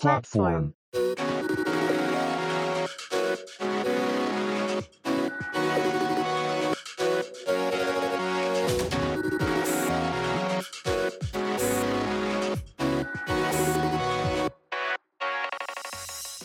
[0.00, 0.70] platform.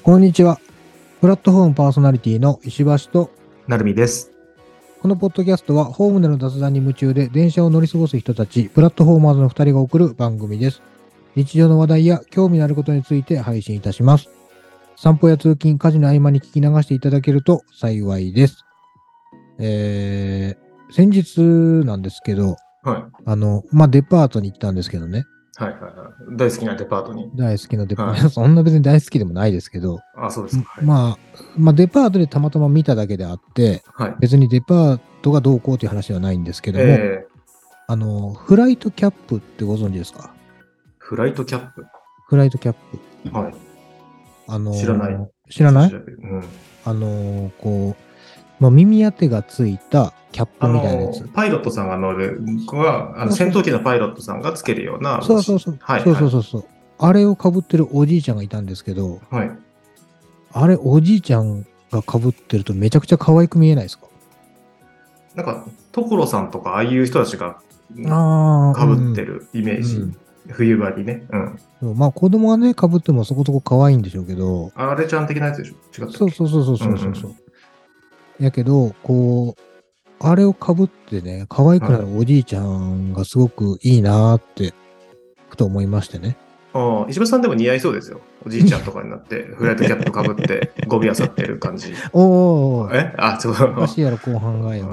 [0.03, 0.59] こんにちは。
[1.21, 3.31] プラットフォームパーソナリティの石橋と、
[3.67, 4.31] なるみです。
[5.01, 10.81] このポッドキャストはホームでの雑談に夢中で電車を乗り過ごす人たち、プラットフォーマーズの2人が送る番組です。
[11.35, 14.29] 日常の話題や興味のあることについて配信いたします。
[14.95, 18.63] 散歩や通勤、家事の合間に聞き流していただけると幸いです。
[19.59, 21.41] えー、先日
[21.85, 23.03] なんですけど、はい。
[23.25, 25.25] あの、まあ、デパートに行ったんですけどね。
[25.57, 26.37] はいはいはい。
[26.37, 27.29] 大好きなデパートに。
[27.35, 30.65] 大好きなデパート、はいそんな別に大好きでもないですけど、あ、そうですか。
[30.69, 30.85] はい。
[30.85, 31.17] まあ、
[31.57, 34.15] まあ、デパートでたまたま見ただけであって、はい。
[34.19, 37.35] 別にデパートがどうこうという話ではないんですけども、えー、
[37.87, 40.34] あの、フライトキャップってご存知ですか？
[41.07, 41.85] フライトキャップ。
[42.27, 42.75] フライトキャッ
[43.23, 43.37] プ。
[43.37, 43.53] はい。
[44.47, 45.29] あの、知らない。
[45.51, 45.91] 知らない？
[45.91, 46.43] うん。
[46.83, 47.95] あの、こう、
[48.59, 55.21] まあ、耳当てがついたキャップあみたいなやつの。、パイロットさんが乗る子は、あの戦闘機のパイロットさんがつけるような。
[55.21, 55.77] そうそうそう。
[55.79, 56.01] はい。
[56.01, 56.65] そうそうそうそう。
[56.97, 59.51] あれを被ってるおじいちゃんがいたんですけど、はい。
[60.53, 64.07] あれおじいちゃんが被ってるとめちゃくちゃ可愛く見えないですか？
[65.35, 67.61] なんか、所さんとか、ああいう人たちが
[68.07, 69.97] あかぶってるイメージ。
[69.97, 70.17] うん
[70.49, 71.25] 冬場にね。
[71.31, 71.59] うん。
[71.81, 75.73] そうまあ子供がね、被ってもそこそこ可愛いんでしょうけど、あれちゃん的なやつでしょ？
[75.73, 76.17] 違ったっけ？
[76.17, 77.09] そうそうそうそうそうそう。
[77.09, 77.35] うん
[78.39, 79.61] うやけど、こう、
[80.19, 84.73] あれをかぶってね、可愛くなるおじいちゃんがすごくいいなーって、
[85.47, 86.35] ふと思いましてね。
[86.73, 88.19] ああ、石橋さんでも似合いそうですよ。
[88.45, 91.93] おじいちゃんとかになって、 フライトキャップかぶって、ゴミ漁ってる感じ。
[92.11, 93.13] おー、え？
[93.17, 93.53] あ、そう。
[93.53, 94.85] おかしいやろ、後半がよ。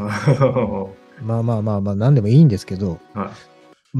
[1.25, 3.00] まあまあまあまあ、なんでもいいんですけど。
[3.12, 3.33] はいま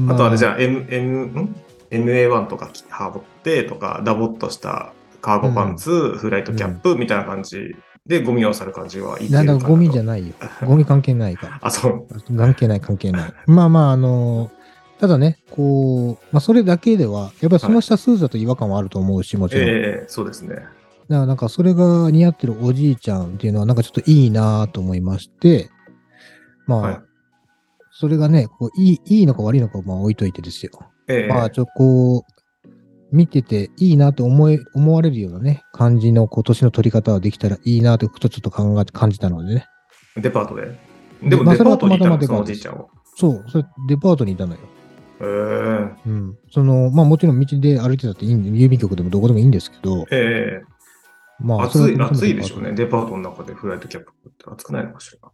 [0.09, 1.55] あとあれじゃあ、M、M、ん
[1.91, 10.27] ?MA1 とか羽織ってとか、ダボっとしたカーゴパンツ、フライトキャップみたいな感じでゴミを去る感じはいいなんだ、ゴミじゃない。
[10.27, 10.33] よ。
[10.65, 11.59] ゴミ関係ないから。
[11.63, 12.07] あ、そう。
[12.35, 13.33] 関係ない、関係ない。
[13.45, 14.51] まあまあ、あの
[14.99, 19.69] ただね、こう、まあそれだけでは、やっぱりその下スーツだと違和感はあると思うし、もちろん。
[19.69, 20.55] ええそうですね。
[20.55, 20.67] だか
[21.07, 25.69] らなんかそれが似合ってるおじいちゃんっていうのはなんかちょっといいなと思いまして、
[26.65, 27.01] まあ、はい
[28.03, 30.73] それがね、こういいいいのか悪いのかまあ置いといてですよ。
[31.07, 32.23] ええまあちょっとこう、
[33.13, 39.67] 見てていいなと思い思われるようなね、感じの今年の取り方はできたらいいなとふとちょっと考えて感じたのでね。
[40.17, 40.63] デパートで？
[41.23, 42.87] でもデまあそれはパートにいたの、そのおじいちゃんは？
[43.15, 44.59] そう、それデパートにいたのよ。
[45.21, 45.23] え
[46.05, 46.37] うん。
[46.51, 50.63] その、まあもちろん道で歩いてたっていい郵便局でもどこでもいいんですけど、ええ
[51.39, 52.73] まあ暑い、暑いでしょうね。
[52.73, 55.29] デパートの中でフライトキャップって暑くないのかしら？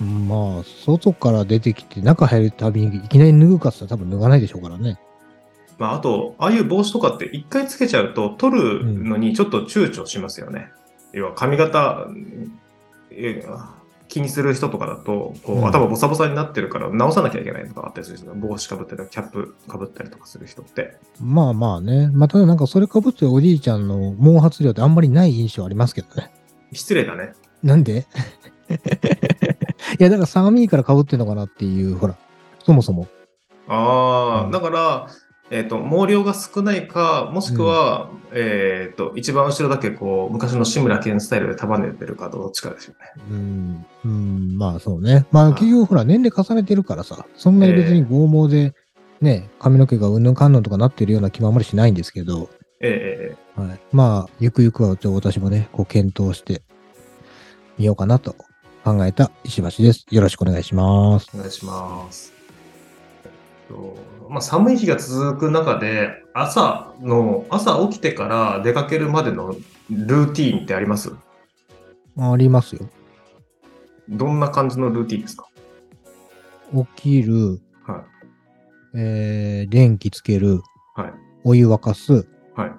[0.00, 4.98] まあ、外から出てきて中入るたびにいきなり脱ぐかって言ったら多分脱がないでしょうからね。
[5.78, 10.70] まあ、あと、ああいう帽子とかって一回つけちゃうと、取るのにちょっと躊躇しますよね。
[11.12, 12.06] 要は髪型、
[13.10, 13.42] え
[14.08, 18.34] 気にする人とかだと、こう、うん頭ボサボサになってるから直さなきゃいけないとかあったりするんですよ。
[18.34, 20.96] 帽子かぶったり、キャップかぶったりとかする人って。
[21.20, 22.10] ままあまあね。
[22.12, 26.30] まあ、ただなんかそれかぶってるおじいちゃんの毛髪量ってあんまりない印象ありますけどね。
[26.72, 27.32] 失礼だね。
[27.62, 28.06] なんで？
[29.98, 32.16] いや、だから寒いからかぶってるのかなっていう、ほら、
[32.64, 33.08] そもそも。
[33.68, 35.08] ああ、うんだから、
[35.50, 43.22] えっ、と、毛量が少ないか、もしくは、えっ、と、一番後ろだけこう、昔の志村けんスタイルで束ねてるかどっちかですよね。
[43.30, 45.26] うん、うん、まあそうね。
[45.30, 48.74] まあはい結局ほら、年齢重ねてるからさ、そんなに別に剛毛で、
[49.20, 52.48] ね、髪の毛がうんぬんかんぬんとかなってるような気もあんまりしないんですけど、
[52.80, 53.80] えええはい。
[53.92, 56.62] まあ、ゆくゆくは、私もね、こう、検討して
[57.78, 58.34] みようかなと
[58.84, 60.06] 考えた石橋です。
[60.10, 61.30] よろしくお願いします。
[61.34, 62.32] お願いします。
[63.24, 63.30] えっ
[63.68, 63.96] と
[64.28, 69.54] まあ、寒い日が続く中で、朝の、朝起きてから出かけるまでの
[69.90, 71.12] ルーティーンってあります？
[72.18, 72.88] ありますよ。
[74.08, 75.46] どんな感じのルーティーンですか？
[76.96, 78.04] 起きる、は
[78.94, 80.62] えー、電気つける、
[80.96, 81.00] い。
[81.02, 81.12] はい。
[81.44, 82.26] お湯沸かす、
[82.56, 82.72] はい。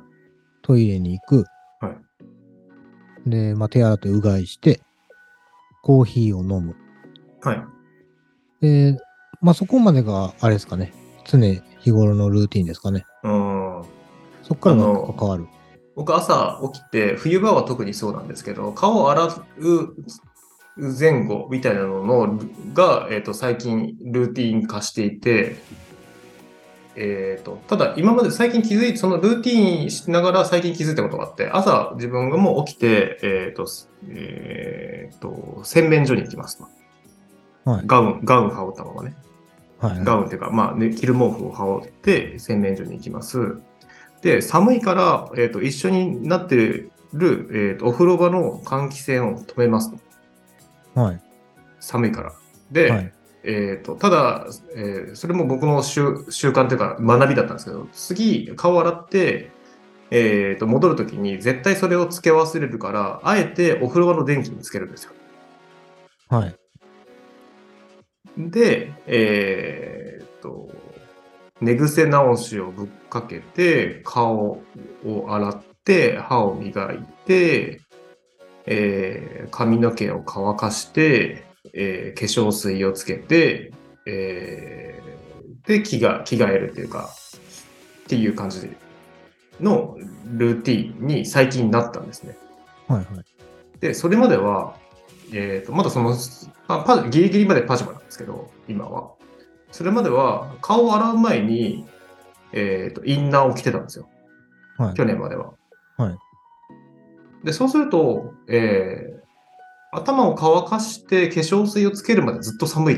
[0.63, 1.45] トイレに行く、
[1.79, 1.89] は
[3.25, 3.29] い。
[3.29, 4.81] で、まあ、手洗ってうがいして、
[5.83, 6.75] コーヒーを飲む。
[7.41, 7.63] はい。
[8.61, 8.97] で、
[9.41, 10.93] まあ、そこまでが、あれですかね。
[11.25, 13.05] 常日頃のルーティンですかね。
[13.23, 13.83] うん。
[14.41, 15.45] そこからがあの変わる。
[15.95, 19.95] 僕朝起きて、冬場は特にそうなんですけど、顔を洗う
[20.77, 22.39] 前後みたいなのの
[22.73, 25.57] が、えっと最近ルーティン化していて、
[26.95, 33.67] えー、とただ今まで最近気づいてそのルーティンしながら最近気づいたことがあって朝自分がもう起きて、えーと
[34.09, 36.67] えー、と洗面所に行きますと
[37.69, 37.83] はい。
[37.85, 39.15] ガウンガウン羽織ったままね
[39.83, 40.03] はい。
[40.03, 43.57] ガウンっていうか、まあね、着る毛布を羽織って洗面所に行きます。
[44.21, 46.91] で、寒いから、えっ、と、一緒になってる、
[47.51, 51.01] えーと、お風呂場の換気扇を止めますと。
[51.01, 51.21] はい。
[51.81, 52.33] 寒いから。
[52.71, 53.13] で、はい。
[53.43, 59.51] えっ、と、ただ、えーそれも僕の習習慣というか学びだったんですけど、次、顔洗って、
[60.11, 65.11] えっ、と、戻るときに絶対それを付け忘れるから、あえてお風呂場の電気につけるんですよ。
[66.29, 66.55] はい。
[68.37, 70.69] で、えーっと、
[71.61, 74.63] 寝癖直しをぶっかけて、顔
[75.05, 77.81] を洗って、歯を磨いて、
[78.65, 81.43] えー髪の毛を乾かして、
[81.73, 83.71] えー化粧水をつけて、
[84.05, 87.09] えーで、着が着替えるというか、
[88.05, 88.69] っていう感じ
[89.61, 89.97] の
[90.33, 92.37] ルーティンに最近なったんですね。
[92.87, 92.99] はい。
[92.99, 93.79] はい。
[93.79, 94.75] で、それまでは、
[95.31, 96.15] えっ、と、まだその、
[96.67, 99.11] あパギリギリまでパジャマなんですけど、今は。
[99.71, 101.85] それまでは、顔を洗う前に、
[102.51, 104.09] えっ、と、インナーを着てたんですよ。
[104.77, 104.93] はい。
[104.95, 105.53] 去年までは。
[105.97, 106.17] はい。
[107.45, 109.22] で、そうすると、えー
[109.95, 112.95] 頭を乾かして化粧水をつけるまでずっと寒い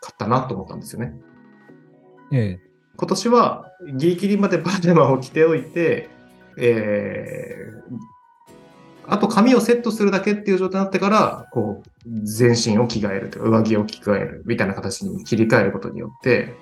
[0.00, 1.14] かったなと思ったんですよね。
[2.32, 2.58] え
[2.96, 6.08] 今年はギリギリまでパジャマを着ておいて、
[6.58, 16.54] えー、あと髪をセットするだけっていう状態になってから、こう、全身を着替えるとか、上着を着替えるみたいな形に切り替えることによって、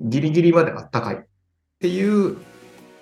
[0.00, 1.18] ギリギリまであったかいっ
[1.80, 2.36] ていう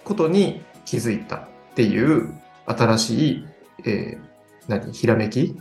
[0.05, 2.33] ことに気づいたっていう
[2.67, 3.47] 新しい、
[3.85, 4.34] えー、
[4.69, 4.93] 何？
[4.93, 5.57] ひらめき？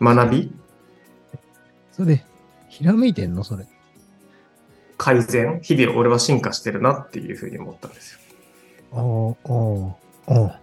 [0.00, 0.52] 学び？
[1.92, 2.24] それ、
[2.68, 3.44] ひらめいてんの？
[3.44, 3.66] それ。
[4.96, 5.60] 改善？
[5.62, 8.18] 日々俺は進化してるなっていうふうに思ったんですよ。
[8.92, 10.54] おーおーおー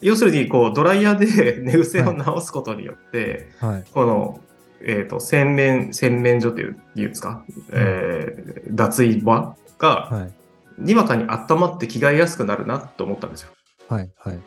[0.00, 3.84] 要するに、こう、ドライヤーで 寝癖を直すことによって、はい。
[3.92, 4.40] この、
[4.80, 10.32] えっ、と、洗面、洗面所っていう、いうんですか、えー脱衣場が、はい。
[10.78, 13.50] にわかに温まって着替えやすくなるなと思ったんですよ。
[13.88, 14.10] はい。
[14.18, 14.38] はい。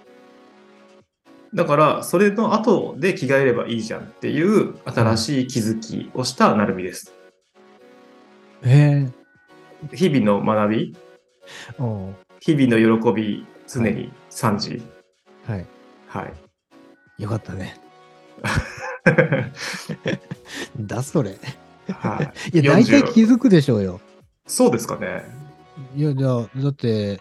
[1.54, 7.14] だから、それの後で着替えればいいじゃんっていう新しい気づきをしたなるみです。
[8.64, 9.22] ええ
[9.96, 10.96] 日々の学び、
[12.40, 14.82] 日々の喜び、常に3時。
[15.46, 15.66] はい。
[16.08, 16.34] はい。
[17.24, 17.80] よかったね。
[20.80, 21.38] だそれ。
[21.88, 22.60] はい。
[22.60, 24.00] いや、大体40気づくでしょうよ。
[24.48, 25.24] そうですかね。
[25.96, 27.20] いや、じゃあ、だって、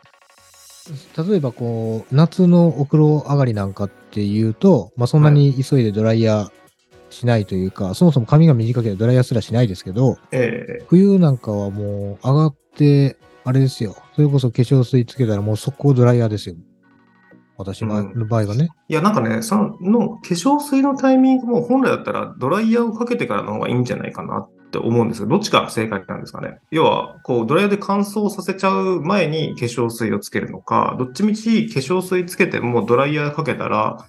[1.16, 6.50] 例えばこう、夏のお風呂上がりなんかっていうと、まあそんなに急いでドライヤー
[7.10, 13.96] しないというか、そもそも髪が短ければドライヤーすらしないですけど、え冬なんかはもう上がって、あれですよ。
[14.14, 16.56] それこそ化粧水つけたらもう速攻ドライヤーですよ。
[17.56, 18.70] 私のうん場合はね。
[18.88, 26.61] いや、なんかね、その化粧水のタイミングも本来だったらドライヤーをかけてからの方がいいんじゃないかなっって思うんですけど、どっちが正解なんですかね？
[26.70, 34.06] 要は、こう、ドライヤーで乾燥させちゃう前に化粧水をつけるのか、どっちみち化粧水つけてもドライヤーかけたら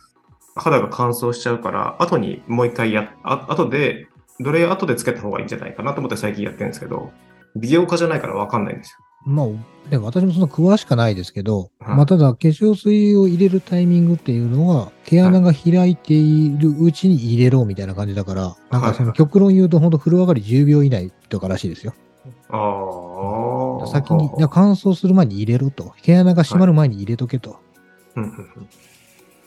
[0.56, 4.08] 肌が乾燥しちゃうから、後にもう一回や、あ後で、
[4.40, 7.12] ドライヤー後でつけた方がいいんじゃないかなと思って最近やってるんですけど、
[7.56, 9.06] 美容家じゃないからわかんないんですよ。
[9.24, 9.48] まあ、
[9.90, 21.94] でも私もそんな詳しくないですけど、はいまあただ化粧水を入れるタイミングっていうのは、毛穴が開いているうちに入れろみたいな感じだから、なんかその極論言うと本当風呂上がり10秒以内とからしいですよ。
[22.50, 23.88] ああ。
[23.88, 25.94] 先に、乾燥する前に入れろと。
[26.02, 27.58] 毛穴が閉まる前に入れとけと。
[28.16, 28.48] うんうんうん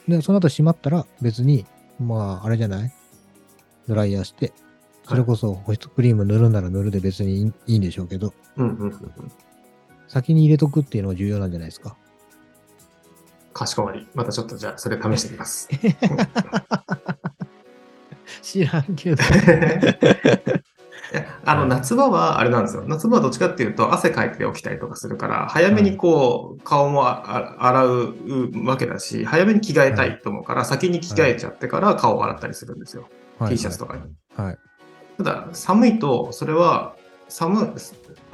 [0.07, 1.65] で、その後閉まったら別に、
[1.99, 2.93] まあ、あれじゃない？
[3.89, 4.53] ドライヤーして、
[5.09, 9.33] それこそ保湿クリーム塗るなら塗るで別にいいいいんでしょうけど、うんうんうんうん
[10.15, 11.97] 先に入れとくっていうのが重要なんじゃないですか？
[13.53, 14.07] かしこまり。
[14.15, 15.69] またちょっとじゃあ、それ試してみます。
[18.41, 19.17] 知らんけど。
[21.45, 22.85] あの、夏場はあれなんですよ。
[22.87, 28.15] 夏場はどっちかっていうと、汗かいて起きたりとかするから、早めにこう、顔もああ洗う
[28.65, 33.09] わけだし、早めに着替えたいと思うから、先に着替えちゃってから顔を洗ったりするんですよ。
[33.49, 34.03] T シャツとかに。
[34.37, 34.59] はい。
[35.19, 36.95] ただ、寒いと、それは、
[37.29, 37.75] 寒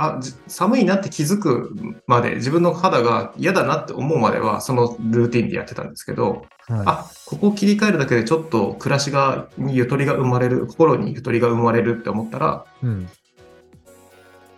[0.02, 1.74] あじ寒いなって気づく
[2.06, 6.82] まで、自分の肌が嫌だなって思うまでは、そのルーティンでやってたんですけど、はい。
[6.86, 13.08] あ、ここを切り替えるだけでちょっと暮らしが、にゆとりが生まれる、心にゆとりが生まれるって思ったら、うん。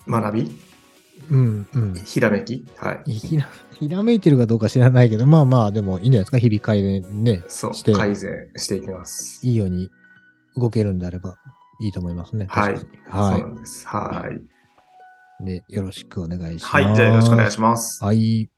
[0.07, 0.61] 学び、
[1.31, 1.67] うん。
[1.75, 1.95] うん。
[1.95, 3.13] ひらめき、はい。
[3.13, 3.49] ひら、
[3.81, 6.39] ひらめいてるかどうか知らないけど、まあまあ、でもいいんじゃないですか？
[6.39, 9.45] 日々改善ね、そうして、改善していきます。
[9.45, 9.91] いいように
[10.57, 11.37] 動けるんであれば
[11.81, 12.47] いいと思いますね。
[12.49, 12.75] はい。
[12.75, 13.87] 確かにそうはなんです。
[13.89, 14.52] はい。
[15.43, 15.45] い。
[15.45, 16.75] で、よろしくお願いします。
[16.75, 16.95] はい。
[16.95, 18.05] じゃあよろしくお願いします。
[18.05, 18.51] はい。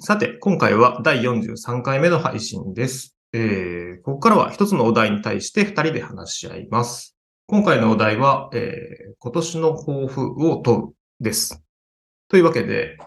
[0.00, 3.16] さて、今回は第43回目の配信です。
[3.32, 7.16] えー、ここからは一つのお題に対して二人で話し合います。
[7.46, 11.60] 今回のお題は、えー今年の抱負を問うです。
[12.28, 12.98] というわけで、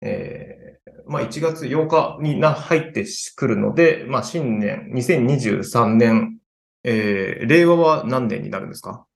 [0.00, 3.04] えーまあ、1月8日にな入って
[3.34, 6.38] くるので、まあ、新年、2023年、
[6.84, 9.07] えー令和は何年になるんですか？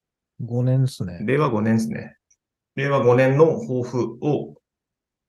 [0.45, 1.19] 5年ですね。
[1.23, 2.17] 令和5年ですね。
[2.77, 4.55] 令和5年の抱負を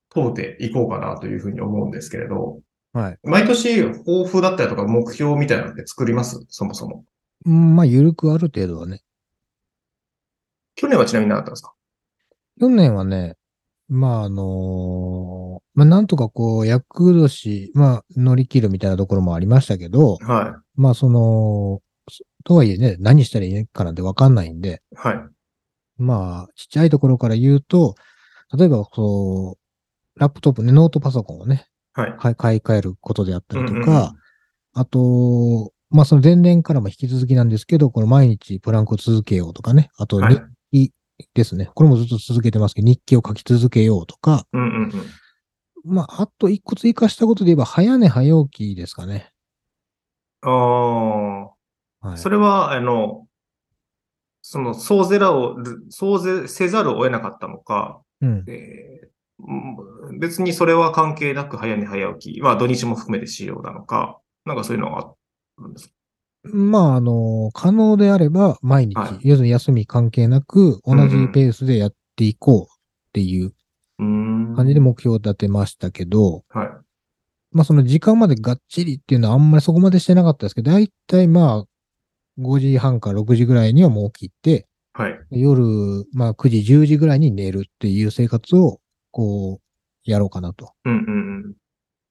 [0.09, 2.59] 問うていこうかなというふうに思うんですけれど、
[2.93, 3.17] はい。
[3.23, 6.45] 毎年抱負だったりとか目標みたいなのって作ります？
[6.49, 7.05] そもそも。
[7.45, 9.01] うんまあ、ゆるくある程度はね。
[10.75, 11.73] 去年はちなみに何だったんですか？
[12.59, 13.35] 去年はね、
[13.89, 21.81] まあ、あのーまあ、なんとかこう、厄年、まあ、乗り切るみたいなところもありましたけど、はまあ、その、そ
[22.43, 24.95] とはいえね、何したらいいかなんてわかんないんで、い。
[24.95, 25.17] はい。
[25.97, 27.95] まあ、ちっちゃいところから言うと、
[28.57, 32.15] 例えば、こう、ラップトップね、ノートパソコンをね、はい。
[32.17, 34.23] 買い買い替えることであったりとか、うんうんうん
[34.73, 40.93] あと、まあその前年からも引き続きなんですけど、この毎日プランクを続けようとかね、あとはい日記
[41.35, 41.69] ですね。
[41.75, 44.91] これもずっと続けてますけど、日記を書き続けようとか、うんうんうん。
[45.85, 49.31] まああと一個追加したことで言えば、早寝早起きですかね。
[50.41, 51.42] ああ、
[52.03, 52.17] はい。
[52.17, 53.25] それは、あの、
[54.41, 55.55] その、そうぜらを、
[55.89, 58.43] そうぜせざるを得なかったのか、うん。
[58.47, 59.07] え
[60.19, 65.13] 別にそれは関係なく早寝早起きは土日も含めてしようなのか、なんかそういうのがあ
[65.59, 65.93] るんですか？
[66.53, 72.67] まああの、可能であれば毎日、はい要するに休み関係なく同じペースでやっていこうっ
[73.13, 73.53] ていう。
[73.97, 76.67] 感じで目標を立てましたけど、はい。
[77.51, 81.65] まあその時間までがっちりっていうのはあんまりそこまでしてなかったですけど、だいたいまあ
[82.39, 85.19] 5時半から6時ぐらいにはもう起きて、はい。
[85.31, 88.79] 夜まあ9時、10時ぐらいに寝るっていう生活を
[89.11, 90.97] こうやろうかなとうんう
[91.49, 91.55] ん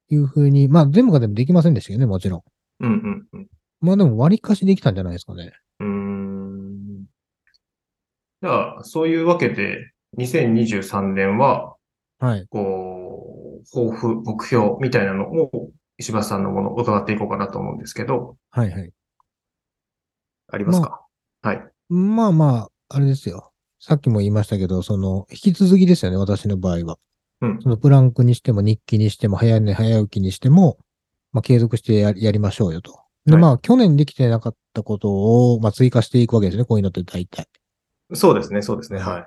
[0.08, 2.42] いうふうに、まあ全部がでもできませんでしたけどね、もちろん。
[2.80, 2.92] うん。
[2.92, 3.46] うんうん
[3.80, 5.52] まあでも割りかしできたんじゃないですかね。
[5.80, 7.04] うん。
[8.40, 11.74] じゃあ、そういうわけで、2023年は、
[12.20, 12.46] はい。
[12.48, 18.92] こう、抱負、目標みたいなのを、石橋さんのものを伺っていこうかなと思うんですけど、はいはい。
[20.52, 21.04] ありますか？
[21.42, 21.62] はい。
[21.88, 23.52] まあまあ、あれですよ。
[23.80, 26.98] さっきも言いましたけど、その、引き続きですよね、私の場合は。
[27.40, 30.78] うんそのプランクにしても日記にしても早寝早起きにしても、
[31.32, 33.00] まあ継続してややりましょうよと。
[33.26, 37.48] で、はいまあ去年できてなかったことを、まあ追加していくわけですね、こういうのって大体。
[38.14, 39.00] そうですね、そうですね。
[39.00, 39.22] はいはい。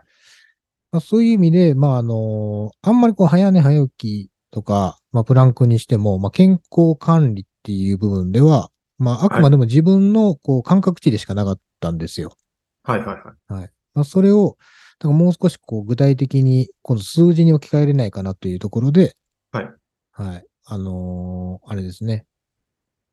[0.92, 12.36] まあ、そういう意味で、まああの、あんまりこう早寝早起きとか、まあプランクにしても、まあ健康管理っていう部分では、まああくまでも自分のこう感覚値でしかなかったんですよ。
[12.84, 13.14] はいは
[13.50, 13.70] いはい。
[13.94, 14.58] まあ、それを、
[15.00, 19.16] だからもう少しこう具体的に、この数字に置き換えれないかなというところで、
[19.52, 19.70] はい。
[20.12, 20.46] はい。
[20.66, 22.26] あのーあれですね。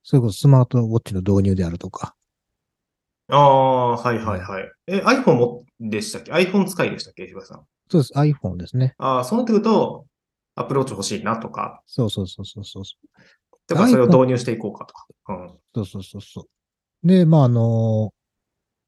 [0.02, 2.14] それこそスマートウォッチの導入であるとか。
[3.28, 4.70] ああ、はいはいはい。
[4.88, 7.24] え、iPhone もでしたっけ ?iPhone 使いでしたっけ？
[7.24, 7.62] 石橋さん。
[7.88, 8.12] そうです。
[8.14, 8.94] iPhone ですね。
[8.98, 10.06] ああ、そうなってくると、
[10.54, 12.84] アプローチ欲しいなとか、そうそうそうそうそう。
[13.72, 15.06] とかそれを導入していこうかとか。
[15.28, 15.50] うん。
[15.74, 16.46] そうそうそうそ
[17.02, 17.06] う。
[17.06, 18.22] で、まあ、あのー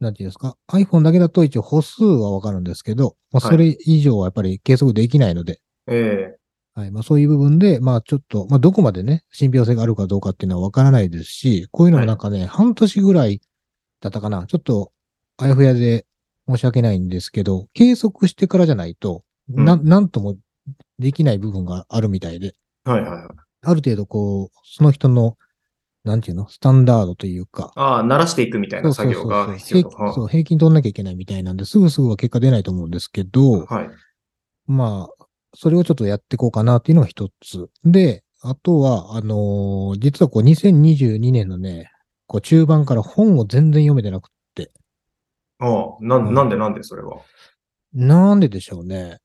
[0.00, 0.56] なんていうんですか。
[0.70, 6.36] iPhone だけだと一応歩数はわかるんですけど、まあ、はいそれ以上はやっぱり計測できないので、え
[6.74, 6.90] はい。
[6.90, 13.40] まあそういう部分で、まあちょっと、まあどこまでね、信憑性があるかどうかっていうのはわからないですし、こういうのもなんかね、半年ぐらい
[14.00, 14.46] だったかな。
[14.46, 14.92] ちょっと、
[15.36, 16.06] あやふやで
[16.48, 20.36] 申し訳ないんですけど、計測してからじゃないと、うんなん、なんとも
[20.98, 22.54] できない部分があるみたいで、
[22.86, 23.28] えはいはいはい。
[23.64, 25.36] ある程度こう、その人の、
[26.04, 29.90] なんていうの、スタンダードというか、ああ、慣らしていくみたいな作業が必要と。
[29.90, 33.90] 平均そう、平均取んなきゃいけないみたいなんで、すぐすぐは結果出ないと思うんですけど、はい。
[34.66, 37.68] まあ、それをちょっとやっていこうかなっていうのが一つ。
[37.84, 41.90] で、あとは、あのー実はこう2022年のね、
[42.26, 44.70] こう中盤から本を全然読めてなくって。
[45.60, 47.18] ああ、な、うんなんでなんでそれは？
[47.94, 49.18] なんででしょうね。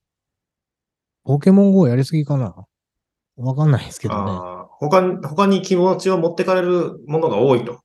[1.26, 2.56] ポケモン GO やりすぎかな
[3.40, 4.32] わかんないですけどね。
[4.80, 7.82] 他に、他に気持ちを持ってかれるものが多いと。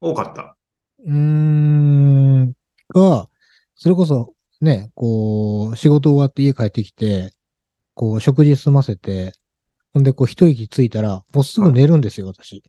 [0.00, 0.56] 多かった。
[1.04, 2.52] うーん、
[2.94, 3.28] が、
[3.74, 7.32] それこそね、こう、仕事終わって家帰ってきて、
[7.94, 9.32] こう、食事済ませて、
[9.92, 12.62] ほんでこう一息ついたら、もうすぐ寝るんですよ、私。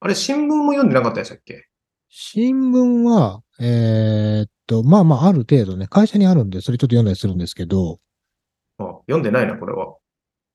[0.00, 1.66] あれ、新聞も読んでなかったでしたっけ？
[2.08, 7.98] 新聞は、えーっと、まあまあ、ある程度ね、会社にあるんで、それちょっと読んだりするんですけど、
[8.78, 9.96] ああ読んでないな、これは。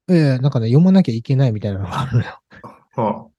[0.10, 2.40] ええなんかね、読まなきゃいけないみたいなのがあるのよ。
[2.96, 3.30] は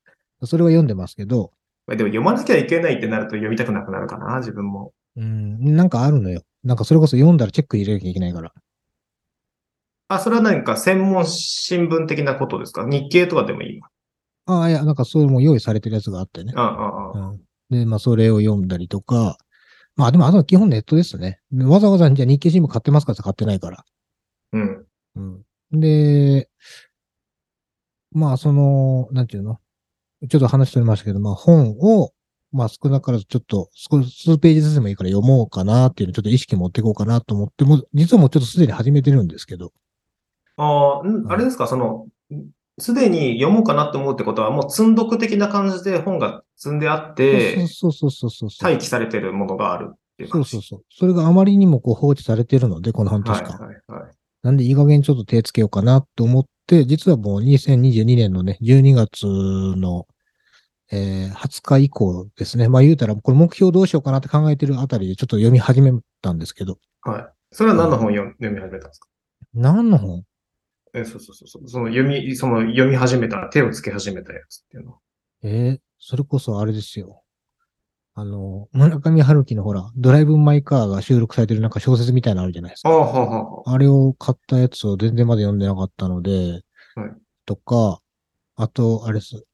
[0.47, 1.53] それは読んでますけど、
[1.87, 4.93] あ、でも読まなきゃいけないってなると読みたくなくなるかな、自分も。
[5.17, 6.43] うん、なんかあるのよ。
[6.63, 8.53] なんかそれこそ読んだらチェック入れなきゃいけないから。
[10.09, 12.85] あ、それは何か専門新聞的なことですか？
[12.85, 13.87] 日経とかでもいいの？
[14.47, 16.53] ああ、いや、なんかそれも用意されてるやつがあってね。
[16.57, 17.41] ああ、ああ、うん、
[17.71, 19.39] で、まあ、それを読んだりとか、
[19.97, 21.39] まあでもあとは基本ネットですね。
[21.53, 23.85] わざわざじゃあ日経新聞買ってますかって買ってないから。
[24.53, 24.87] うん。
[25.17, 25.43] うん。
[25.81, 26.49] で、
[28.13, 29.59] まあその、なんていうの？
[30.29, 32.13] ちょっと話しておりましたけど、まあ本を、
[32.53, 39.73] まあ少なからずちょっと数ページずつでもいいから読もうかなっていうのをちょっと意識持っていこうかなと思って、もう実はもうちょっとすでに始めてるんですけど。
[40.57, 41.31] ああ、ん？
[41.31, 42.07] あれですか、その、
[42.79, 48.73] すでに読もうかなって思うってことは、もう積んどく的な感じで本が積んであって、そうそうそうそうそう。
[48.73, 50.31] 待機されてるものがあるっていう。
[50.31, 50.85] そうそうそう。
[50.91, 53.59] それがあまりにもこう放置されてるので、この半年はい間。
[53.59, 54.13] はいはい。
[54.45, 60.07] なんでいい加減ちょっと手つけようかなと思って、実はもう2022年のね、12月の、
[60.93, 62.69] えー20日以降ですね。
[62.69, 66.79] まあ言うたら、これ目標どうしようかなって考えてるあたりでちょっと読み始めたんですけど。
[67.03, 67.27] はい。
[67.53, 69.09] それは何の本読読み始めたんですか？
[69.55, 70.25] 何の本？
[70.95, 71.69] え、そうそうそうそう。
[71.69, 74.99] その読み、その読み始めた、手をつけ始めたやつっていうのは。
[75.43, 77.23] えーそれこそあれですよ。
[78.17, 82.89] あの、村上春樹のほら、ドライブ・マイ・カーが収録されてるなんか小説みたいなのあるじゃないですか。
[82.89, 83.73] ああ、はあ、はあ、はあ。
[83.73, 86.63] あれを買ったやつを全然まだ読んでなかったので、
[86.95, 87.11] はい
[87.47, 88.01] とか、
[88.57, 89.45] あと、あれです。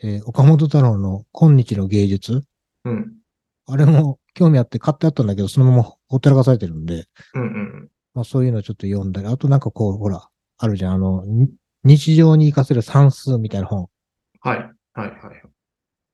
[0.00, 2.42] えー岡本太郎の今日の芸術
[2.84, 3.14] うん。
[3.66, 11.48] あれも興味あって買ってあったんだけど、そのままほったらかされてるんで、うんうんまあそういうのをちょっと読んだり、あとなんかこう、ほら、あるじゃん、あの、に
[11.84, 13.88] 日常に活かせる算数みたいな本。
[14.40, 14.58] はい。
[14.58, 15.42] はい、はい。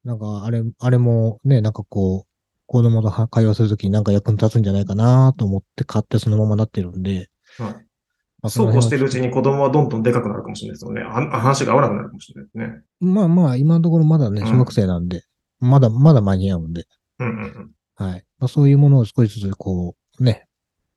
[0.05, 2.35] なんかあれ、あれもね、なんかこう、
[2.67, 7.73] 子供とは会話するときになんか役に立つんじゃないかなと思って買ってそのままなってるんで、はい。
[7.73, 9.29] まあそうこうしてるうちに。
[9.29, 11.03] に子供はどんどんでかくなるかもしれないですよね。
[11.03, 12.83] あ話が合わなくなるかもしれないですね。
[13.01, 15.25] まあまあ、今のところまだね、うん小学生なんで、
[15.61, 16.87] まだ、まだ間に合うんで、
[17.19, 17.71] うんうんうん。
[17.95, 18.25] はい。
[18.39, 20.49] まあそういうものを少しずつこう、ね、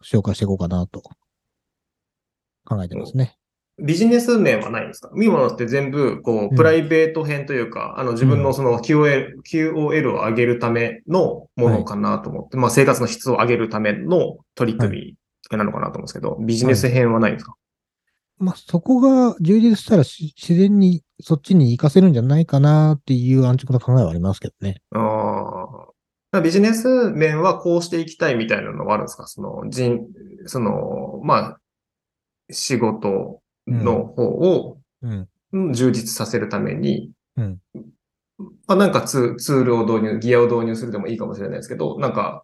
[0.04, 1.02] 紹介していこうかなと
[2.66, 3.38] 考えてますね。
[3.80, 5.12] ビジネス面はないんですか？
[5.16, 6.46] 今のって全部、こうん。
[6.48, 15.16] う、プライベート編というか、あの、自分のその QOL、QOL を上げるためのものかなと思って、まあ、生活の質を上げるための取り組
[15.52, 17.56] みなのかなと思うんですけど、ビジネス編はないんですか、
[18.40, 24.82] まあそこが充実したらし自然にそっちに活かせるんじゃないかなっていう安直な考えはありますけどね。
[24.92, 25.88] あ
[26.34, 26.42] あ。
[26.42, 29.28] ビジネス面はこうしていきたいみたいなのはあるんですか？
[29.28, 30.02] その、人、
[30.46, 31.58] その、まあ、
[32.52, 34.77] 仕事の方を
[35.73, 37.60] 充実させるために、うん。
[38.67, 42.43] まあ、なんかツツールを導入、ギアを導入するでもいいかもしれないですけど、なんか、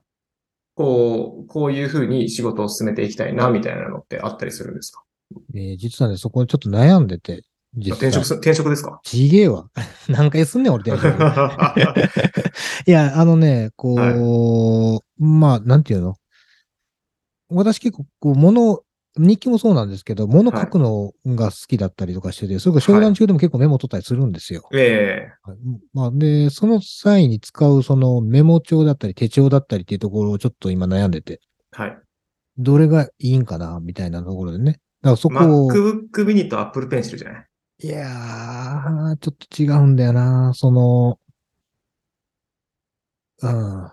[0.75, 5.03] こう、こういうふうに仕事を進めていきたいな、みたいなのってあったりするんですか？
[5.55, 7.43] えー実はね、そこにちょっと悩んでて。
[7.75, 8.99] 転職す、転職ですか？
[9.03, 9.67] ちげえわ。
[10.09, 11.19] 何回すんねん、俺転職。
[12.87, 16.15] いや、あのね、こう、まあ、なんていうの？
[17.49, 18.81] 私結構、こう、物、
[19.17, 24.67] 日記もそうなんですけど、物書くのが好きだったりとかしてて、それから商談中でも結構メモ取ったりするんですよ。
[24.73, 25.57] えはい
[25.93, 31.41] まあ、で、その際に使うそのメモ帳だったり手帳だったりっていうところをちょっと今悩んでて、
[31.77, 31.97] えはい。
[32.57, 34.79] どれがいいんかな、みたいなところでね。
[35.01, 37.47] だからそこを、MacBook Mini と Apple Pencil じゃない？
[37.83, 41.19] いやー、ちょっと違うんだよな、その、
[43.41, 43.89] うん。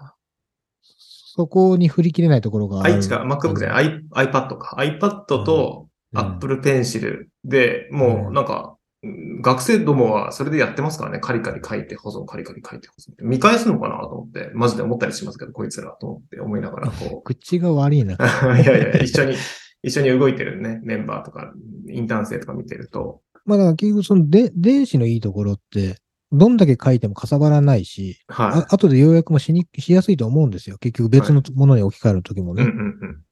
[1.41, 2.95] そこに振り切れないところがああ、る。
[2.95, 4.77] 違う、MacBook じゃない、I- iPad か。
[4.79, 11.21] iPad とうん Apple Pencil で、もうなんか、うん学生どもはそれでやってますからね。
[11.21, 13.27] カリカリ書いて保存、カリカリ書いて保存。
[13.27, 18.15] 見返すのかなと思って、マジで思ったりしますけど、こいつらと思って思いながら、こ 口が悪いな。
[18.17, 18.19] う。
[18.61, 19.37] いやいや、一緒に、
[19.83, 21.51] 一緒に動いてるね、メンバーとか、
[21.89, 25.97] インターン生とか見てると、まあだから結局そので電子のいいところって、
[26.33, 30.79] どんだけ書いてもかさばらないし、あは後で要約もしに、しやすいと思うんですよ。
[30.79, 32.57] 結局別のものに置き換えるときもい。
[32.57, 32.63] ね。
[32.65, 32.73] うんう
[33.07, 33.23] ん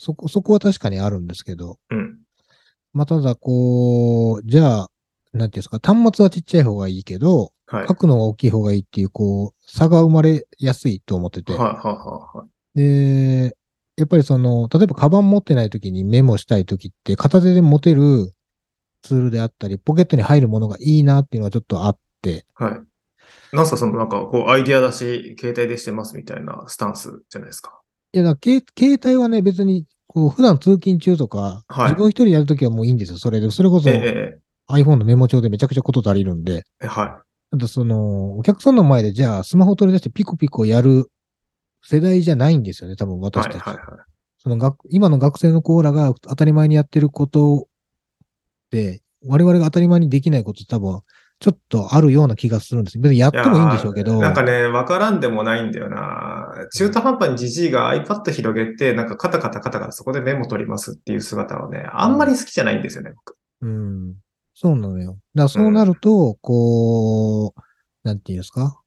[0.00, 1.98] そこ、そこは確かにあるんですけど、うん。
[1.98, 2.18] うん。
[2.92, 4.90] まあただこう、じゃあ、
[5.32, 7.88] なんていうんですか、端末はちっちゃい方がいいけど、はい。
[7.88, 11.52] 書くのが大きい方がいいっていう、こう、差が生まれやすいと思ってて。
[11.52, 12.78] はい、はい、はい、はい。
[12.78, 13.56] で、
[13.96, 18.32] やっぱりその、例えばカバン持ってない時にメモしたい時って、片手で持てる
[19.02, 22.00] ツールであったり、ポケットに入るものがいいなっていうのがちょっとあって、
[22.54, 23.56] はい。
[23.56, 27.80] なんすか、そのなんか、こう、アイディアだし、携帯でしてますみたいなスタンスじゃないですか。
[28.12, 33.18] いや、だ携携帯はね、別に、こう、普段通勤中とか、はい自分一人やるときはもういいんですよ。
[33.18, 34.38] それで、それこそええ
[34.70, 41.10] iPhone のメモ帳でめちゃくちゃこと足りるんで、ええはあとその、お客さんの前でじゃあスマホ取り出してピコピコやる
[41.82, 43.20] 世代じゃないんですよね、多分い。
[43.20, 43.56] はい、私たち。
[43.60, 43.84] はい、はい。
[44.38, 47.66] その学今の学生のコーラが当たり前にやってること
[48.70, 51.00] で、我々が当たり前にできないこと多分、
[51.40, 52.98] ちょっとあるような気がするんです。
[52.98, 54.18] 別にやってもいいんでしょうけど。
[54.18, 56.48] なんかね、わからんでもないんだよな。
[56.74, 63.36] 中途半端にじじいが iPad 広げて、なんかカタカタカタカタそこでメモ取りますっていう姿はね、あんまり好きじゃないんですよね、僕。
[63.62, 64.14] うん。
[64.54, 65.12] そうなのよ。
[65.12, 67.60] だからそうなると、こう、
[68.02, 68.80] なんていうんですか？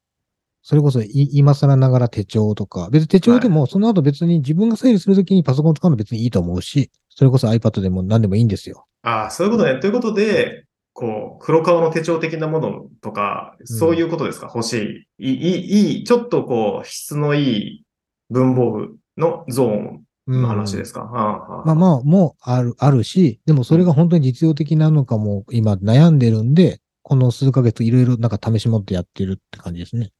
[0.63, 8.85] それこそい今更ながら手帳とか、別に手帳でもその後別に自分が整理するときにパソコン使うの別にいいと思うし、それこそ iPad でも何でもいいんですよ。
[9.01, 9.79] ああ、そういうことね。
[9.79, 15.31] ということで、こう、黒革の手帳的なものとか、そういうことですか、欲しい。
[15.31, 17.83] いい、いい、ちょっとこう、質のいい
[18.29, 21.01] 文房具のゾーンうんの話ですか？
[21.01, 30.11] ああまあまあ、もうある、あるし、でもそれが本当に実用的なのかも今悩んでるんで、この数ヶ月いろいろなんか試し持ってやってるって感じですね。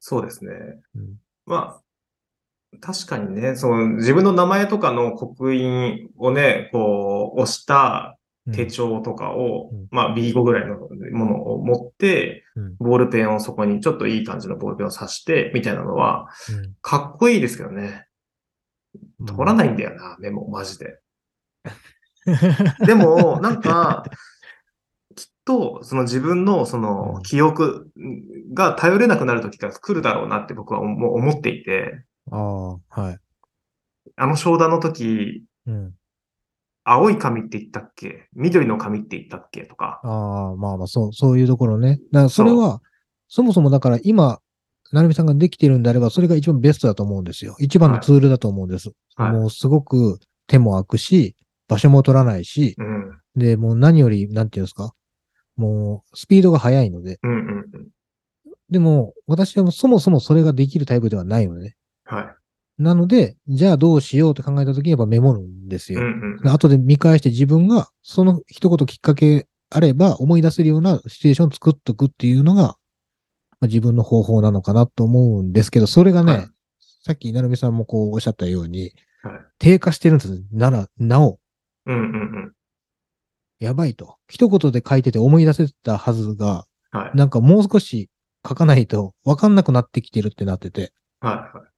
[0.00, 0.52] そうですね。
[0.96, 1.14] うん
[1.46, 10.76] まあ、確かにね、その自分の名前とかの刻印をね、こう、押したうん手帳とかを、うんまあ B5 ぐらいの
[11.12, 18.06] ものを持って、うんボールペンをそこにちょっといい感じのボールペンを刺して、みたいなのは、うんかっこいいですけどね。
[19.26, 20.98] 取らないんだよな、メモ、マジで。
[22.86, 24.04] でも、なんか、
[25.16, 27.90] きっと、その自分のその記憶
[28.54, 33.18] が頼れなくなる時が来るだろうなって僕は思思っていて、ああ、はい。
[34.16, 35.94] あの商談の時、うん。
[36.84, 38.28] 青い紙って言ったっけ？
[38.34, 39.62] 緑の紙って言ったっけ？
[39.62, 40.00] とか。
[40.02, 42.00] ああ、まあまあ、そう、そういうところね。
[42.12, 42.82] だからそれは、
[43.28, 44.40] そもそもだから今、
[44.92, 47.56] なるみさんができてるんであれば、それが一番ベストだと思うんですよ。
[47.58, 48.90] 一番のツールだと思うんです。
[49.14, 51.36] はいもうすごく手も空くし、
[51.68, 53.18] 場所も取らないし、うん。
[53.36, 54.92] で、もう何より、なんていうんですか？
[55.56, 57.18] もう、スピードが速いので。
[57.22, 57.88] うんうんうん。
[58.70, 61.76] でも、私はそもそもそれができるタイプではないのね。
[62.04, 62.34] はい。
[62.82, 66.00] なので、じゃあどうしようって考えたときにやっぱメモるんですよ。
[66.00, 72.76] うんうんで後で見返して自分がその一言きっかけあれば思い出せるようなシチュエーションを作っとくっていうのが、ま
[73.62, 76.48] あ、自分の方法なのかなと思うんですけど、それがね、はい
[77.04, 78.92] さっきなるみさんもこうおっしゃったように、
[79.22, 80.42] はい低下してるんです。
[80.52, 81.38] なら、なお、
[81.86, 82.04] うんうんう
[82.48, 82.52] ん。
[83.60, 84.16] やばいと。
[84.28, 87.16] 一言で書いてて思い出せたはずが、はい。
[87.16, 88.10] なんかもう少し
[88.46, 90.92] 書かないと分かんなくなってきてるってなってて。
[91.20, 91.71] はいはい。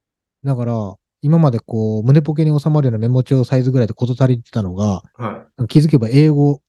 [0.44, 6.60] だから、今までこう、胸ポケに収まるようなメモ帳サイズぐらいでこと足りてたのが、は気づけば英語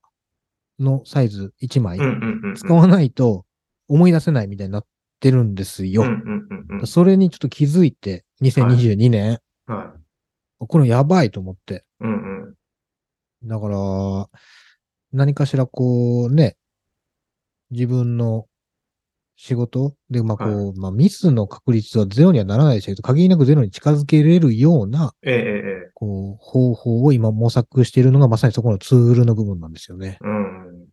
[0.80, 2.00] のサイズ1枚。
[2.56, 3.46] 使わないと
[3.90, 4.86] 思い出せないみたいになっ
[5.20, 6.06] てるんですよ。
[6.86, 9.94] それにちょっと気づいて、2022年、は
[10.60, 10.66] い。
[10.68, 11.84] これやばいと思って。
[12.00, 12.54] うん
[13.44, 13.48] うん。
[13.48, 14.30] だから、
[15.12, 16.56] 何かしらこうね、
[17.72, 18.46] 自分の
[19.36, 19.96] 仕事？
[20.10, 25.32] で、まあこう、まあミスの確率はゼロにはならないですけど、限りなくゼロに近づけれるような、え
[25.88, 25.92] え。
[25.94, 30.18] こう、方法を今模索しているのがまさにそこのツールの部分なんですよね。
[30.22, 30.88] うん。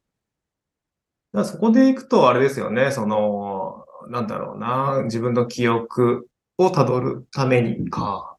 [1.32, 6.28] だそこでいくと、あれですよね、その、なんだろうな、自分の記憶
[6.58, 8.36] をたどるためにか。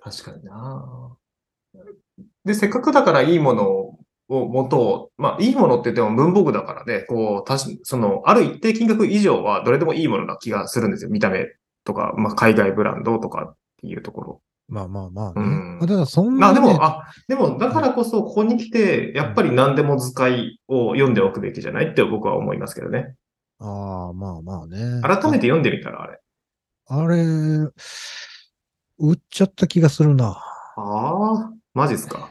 [0.00, 1.16] 確かにな。
[2.44, 11.10] で、せっかくだからいいものを元を、まあ、いいものって言っても文房具だからね、こう、たし、その、ある一定金額以上はどれでもいいものな気がするんですよ。
[11.10, 11.46] 見た目
[11.84, 14.40] とか、まあ、海外ブランドとかっていうところ。
[14.68, 15.46] まあまあまあね。
[15.46, 23.14] うんまあただそんまあな、ね、でも、あ、でもだからこそここに来て、やっぱり何でも図いを読んでおくべきじゃないって僕は思いますけどね。
[23.58, 25.02] ああ、まあまあね。
[25.02, 26.18] 改めて読んでみたらあれ。
[26.86, 27.02] あ。
[27.02, 27.18] あれ、
[28.98, 30.42] 売っちゃった気がするな。
[30.76, 32.30] ああ、マジっすか。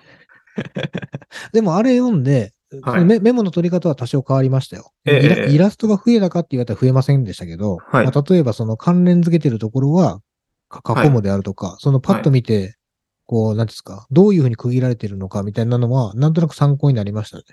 [1.54, 4.94] でもあれ読んで、はいメメモの取り方は多少変わりましたよ。
[5.06, 10.22] ええイラええイラストが増えたかって言われたら増えませんでしたけど、はいまあ、例えばその関連付けてるところは、
[10.82, 12.76] か囲むであるとか、そのパッと見て、
[13.26, 17.44] こう、なんですか、どういうふうに区切られてるのかみたいなのは、なんとなく参考になりましたね。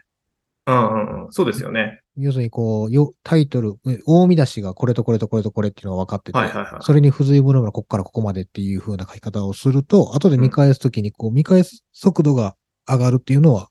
[0.66, 1.32] うんうんうん。
[1.32, 2.00] そうですよね。
[2.16, 12.56] 要するに、こう、よタイトル、え大見出しがこれとこれとこれとこれっていうのが分かってて、はいはいはいそれに付随部分がここからここまでっていう風な書き方をすると、後で見返すときに、こう、見返す速度が
[12.90, 13.68] 上がるっていうのは、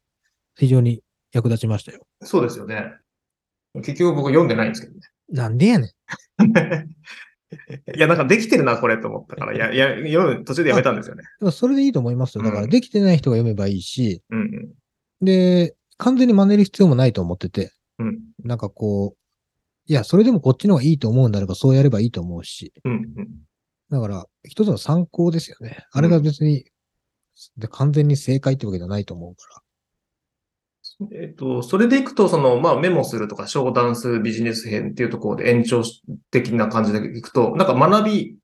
[0.57, 1.01] 非常に
[1.31, 2.05] 役立ちましたよ。
[2.23, 2.91] そうですよね。
[3.75, 4.99] 結局僕読んでないんですけどね。
[5.29, 5.89] なんでやねん。
[7.95, 11.23] いや、なんかできてるな、これと思ったから、 いや、いや、読む、途中でやめたんですよね。
[11.39, 12.43] でもそれでいいと思いますよ。
[12.43, 15.25] だから、うんできてない人が読めばいいし、うんうん。
[15.25, 19.17] で、完全に真似る必要もないと思ってて、うんなんかこう、
[19.87, 23.27] いや、それでもこっちの方がいいと思うんであれば、そうやればいいと思うし、うんうん。
[23.89, 25.85] だから、一つの参考ですよね。
[25.91, 26.65] あれが別に、
[27.57, 29.61] で完全に正解ってわけじゃないと思うから。
[31.13, 35.83] えっと、それでいくと、その、まあ、メモするとか、商談するビジネス編っていうところで延長
[36.29, 38.37] 的な感じでいくと、なんか学び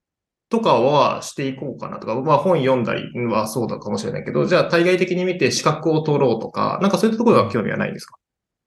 [0.49, 8.15] とかはしていこうかなとか、まあ、本読んだりはそうだかもしれないけど、じゃあ、対外的に見て資格を取ろうとか、なんかそういったところは興味はないんですか？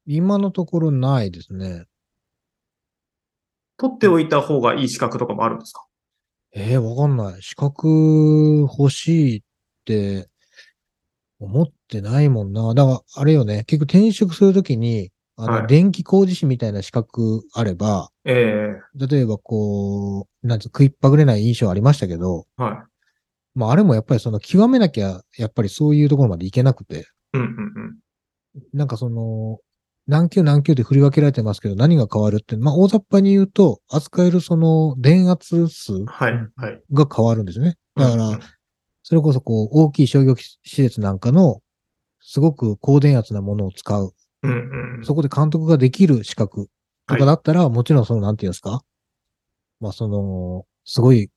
[0.05, 1.85] 今のところないですね。
[3.79, 5.87] 取っておいた方がいい資格とかもあるんですか？
[6.55, 7.43] ええわかんない。
[7.43, 9.43] 資格欲しい
[9.89, 10.29] って
[11.41, 12.75] 思ってないもんな。
[12.75, 13.65] だから、あれよね。
[13.65, 22.85] 結局転職するときに、あの、はい電気工事士みたいな資格あれば、ええ例えばこう、なんつう食いっぱぐれない印象ありましたけど、は
[23.55, 27.05] まああれもやっぱりその極めなきゃ、やっぱりそういうところまでいけなくて、い。
[27.35, 27.99] うんうん
[28.73, 29.59] なんかその、
[30.09, 36.07] 何級何級で振り分けられてますけど、何が変わるって、まあ大雑把に言うと、扱えるその電圧数うん。
[36.07, 36.33] はい。
[36.57, 36.83] はい。
[36.93, 37.77] が変わるんですね。
[37.95, 38.41] だから、うん
[39.09, 41.63] それこそこう、大きい商業施設なんかの、
[42.21, 44.13] すごく高電圧なものを使う。
[44.43, 45.03] うんうん。
[45.03, 46.69] そこで監督ができる資格
[47.07, 48.83] とかだったら、もちろんその、なんていうんですか？
[49.81, 51.31] まあその、すごい、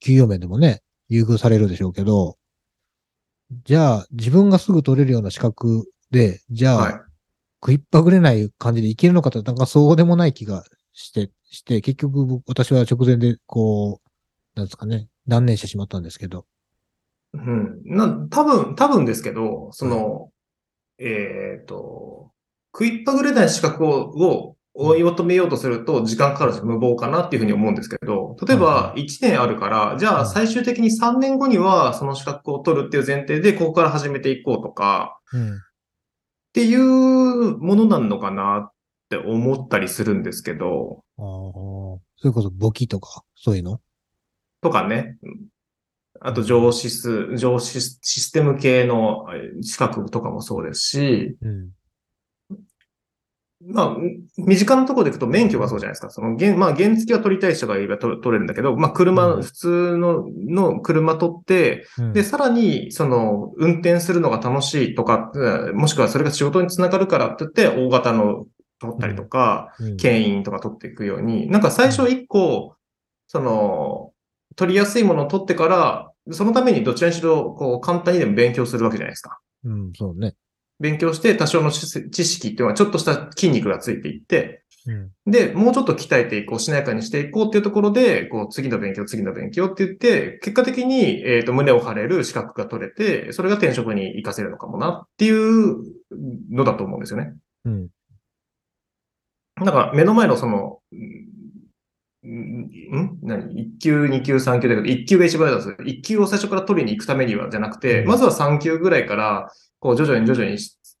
[0.00, 2.36] 給与面でもね、優遇されるでしょうけど、
[3.64, 6.94] じゃあ、自分がすぐ取れるような資格で、じゃあ、はい。
[7.62, 14.08] 食いっぱぐれない感じでいけるのかと、なんかそうでもない気がして、して、結局僕私は直前で、こう、
[14.56, 16.44] なんですかね、断念してしまったんですけど。
[17.34, 17.82] うん。
[17.84, 20.30] な、多分、多分ですけど、その、
[20.98, 22.30] えっと、
[22.72, 35.54] 食いっぱぐれない資格を、を追い求めようとすると時間かかるし無謀かなっていうふうに思うんですけど、例えば1年あるから、じゃあ最終的に3年後にはその資格を取るっていう前提でここから始めていこうとか、うん。
[35.54, 35.58] っ
[36.54, 38.72] ていうものなのかなっ
[39.10, 41.24] て思ったりするんですけど、ああ、
[42.16, 43.80] それこそ簿記とか、そういうの？
[44.60, 45.16] とかね。
[46.26, 51.68] あと上司数、上司システム系のえ資格とかもそうですし、うん。
[53.66, 53.96] まあ、
[54.38, 56.08] 身近なところでいくと免許がそうじゃないですか。
[56.08, 59.42] その、原まあ、原付は取りたい人がいれば取取れるんだけど、まあ、車、うん。
[59.42, 62.12] 普通の、の車取って、うん。
[62.14, 68.46] で、さらに、その、運転するのが楽しいとか、うんもしくはそれが仕事につながるからって言って、大型の
[68.80, 69.96] 取ったりとか、うん。
[69.98, 72.76] 牽引とか取っていくように、なんか最初一個、
[73.26, 74.12] その、
[74.56, 79.38] 取りやすいものを取ってから、そのためにどちらにしろ、こう、簡単にでも勉強するわけじゃないですか。
[79.64, 80.34] うん、そうね。
[80.80, 85.10] 勉強して多少の知知識っていうのはちょっとした筋肉がついていって、うん。
[85.30, 95.82] で、もうちょっと鍛えていこう、しなやかにしていこうっていうところで、こう、次の勉強、次の勉強って言って、結果的に、えっ、と、胸を張れる資格が取れて、それが転職に活かせるのかもなっていう
[96.50, 97.34] のだと思うんですよね。
[97.64, 97.88] うん。
[99.64, 100.80] だから、目の前のその、
[102.28, 102.62] ん
[102.96, 103.18] ん？
[103.22, 105.98] 何 ?1 級、2級、3級だけど、1級が一番大事なんですよ。
[105.98, 110.56] 1級を最初から取りに行くためには、じゃなくて、うんまずは3級ぐらいから、こう、徐々に徐々に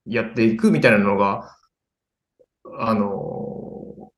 [0.06, 1.56] やっていくみたいなのが、
[2.78, 4.10] あの、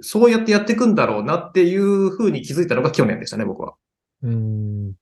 [0.00, 3.74] そうやってやっていくんだろうなっていうふうに気づいたのが去年でしたね、僕は。
[4.22, 4.94] うん。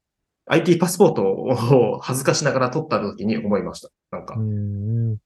[0.46, 3.90] IT パスポートを恥ずかしながら取った時に思いました。
[4.10, 4.42] なんかう。
[4.42, 5.16] ん。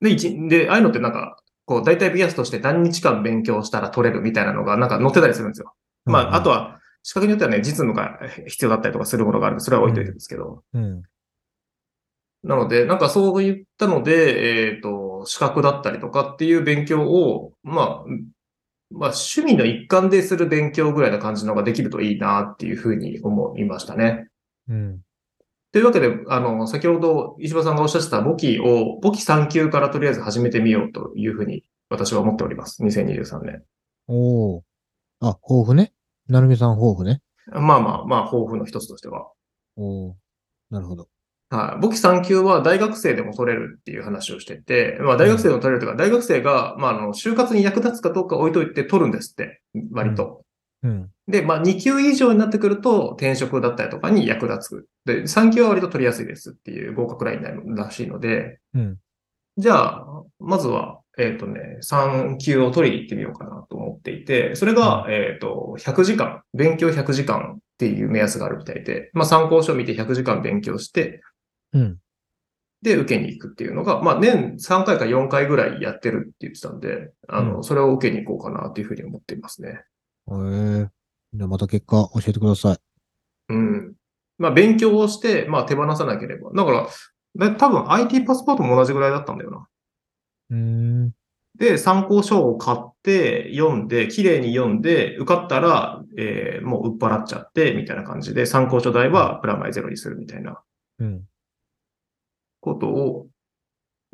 [0.00, 1.36] で、一、で、ああいうのってなんか、
[1.68, 5.74] こう、大体ビアスとして何日間勉強したら取れるみたいなのがなんか載ってたりするんですよ。
[6.06, 10.64] まあ、あとは、は、資格によってはね、実務が必要だったりとかするものがあるんで、それは置いといてるんですけど。
[10.72, 11.02] うん。
[12.42, 18.04] なので、なんかそういったので、えっ、と、資格だったりとかっていう勉強を、まあ、
[18.90, 24.28] まあ、趣味の一環でする勉強ぐらいな感じのができるといいなっていうふうに思いましたね。
[24.68, 25.00] うん。
[25.72, 32.82] というわけで、あの、先ほど石破さんがおっしゃってた簿記を、簿記3級からとりあえず始めてみようというふうに私は思っております。
[32.82, 33.62] 2023年。
[34.06, 34.64] おお。
[35.20, 35.92] あ、抱負ね。
[36.28, 37.20] なるみさん抱負ね。
[37.52, 39.30] まあまあまあ、抱負の一つとしては。
[39.76, 40.16] おお。
[40.70, 41.08] なるほど。
[41.50, 41.80] はい。
[41.80, 50.42] 簿記3級は大学生でも取れるっていう話をしてて、まあ大学生でも取れるというか、大学生が、まああの、就活に役立つかどうか置いといて取るんですって、割と。
[50.82, 51.10] うん。
[51.26, 54.86] で、まあ2級以上になってくると転職だったりとかに役立つ。
[55.04, 58.98] で、3級は割と取りやすいですっていう合格ラインになるらしいので、うん。
[59.56, 60.06] じゃあ、
[60.38, 71.22] まずは、えっ、とね、3級を取りに行ってみようかなと思っていて、それが、えっ、と、100時間、勉強100時間っていう目安があるみたいで、まあ参考書を見て100時間勉強して、
[71.72, 71.98] うん。
[72.82, 79.82] で、受けに行くっていうのが、まあ、年3回か4回ぐらいやってるって言ってたんで、あの、うんそれを受けに行こうかなっていうふうに思っていますね。
[80.30, 80.90] ええ
[81.34, 82.78] じゃあまた結果教えてください。
[83.50, 83.94] うん。
[84.38, 86.50] まあ、勉強をして、まあ、手放さなければ。
[86.52, 89.66] だから、だ多分 IT パスポートも同じぐらいだったんだよな。
[90.50, 91.14] うーん。
[91.56, 100.62] で、参考書を買って、読んで、綺麗に読んで、受かったら、えーもう売っ払っちゃって、みたいな感じで、参考書代はプラマイゼロにするみたいな
[101.00, 101.24] うん。
[102.60, 103.28] ことを、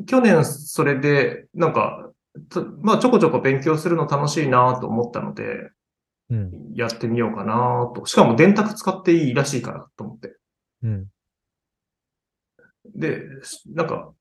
[0.06, 2.10] 去年それで、なんか、
[2.48, 5.72] とまあ、ちょこちょこ勉強するの楽しいなと思ったので、うん。
[6.74, 8.06] やってみようかなと。
[8.06, 10.36] しかも電卓使っていいらしいからと思って。
[10.82, 11.06] うん。
[12.94, 13.22] で、
[13.74, 14.12] なんか、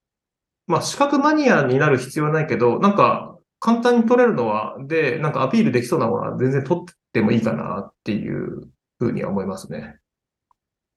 [0.68, 10.00] まあ、資格マニアになる必要はないけど、なんか、簡単に取れるのは、で、なんかアピールできそうなものは全然取ってもいいかなっていうふうには思いますね。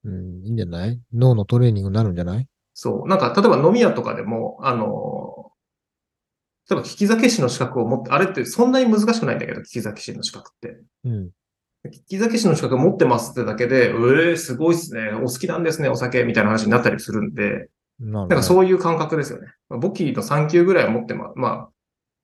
[0.05, 0.45] うん。
[0.45, 1.01] いいんじゃない？
[1.12, 2.49] 脳のトレーニングになるんじゃない？
[2.75, 3.09] そう。
[3.09, 5.46] なんか、例えば飲み屋とかでも、あの、
[6.68, 10.81] 例えば聞き酒師の資格を持って、あれってそんなに難しくないんだけど、聞き酒師の資格って。
[11.05, 11.31] うん。
[11.87, 15.12] 聞き酒師の資格持ってますってだけで、ええー、すごいっすね。
[15.12, 17.68] お好きなんですね、お酒、みたいな話になったりするんで、
[18.00, 19.48] なんかそういう感覚ですよね。
[19.70, 21.68] 簿記の3級ぐらいは持ってま、ま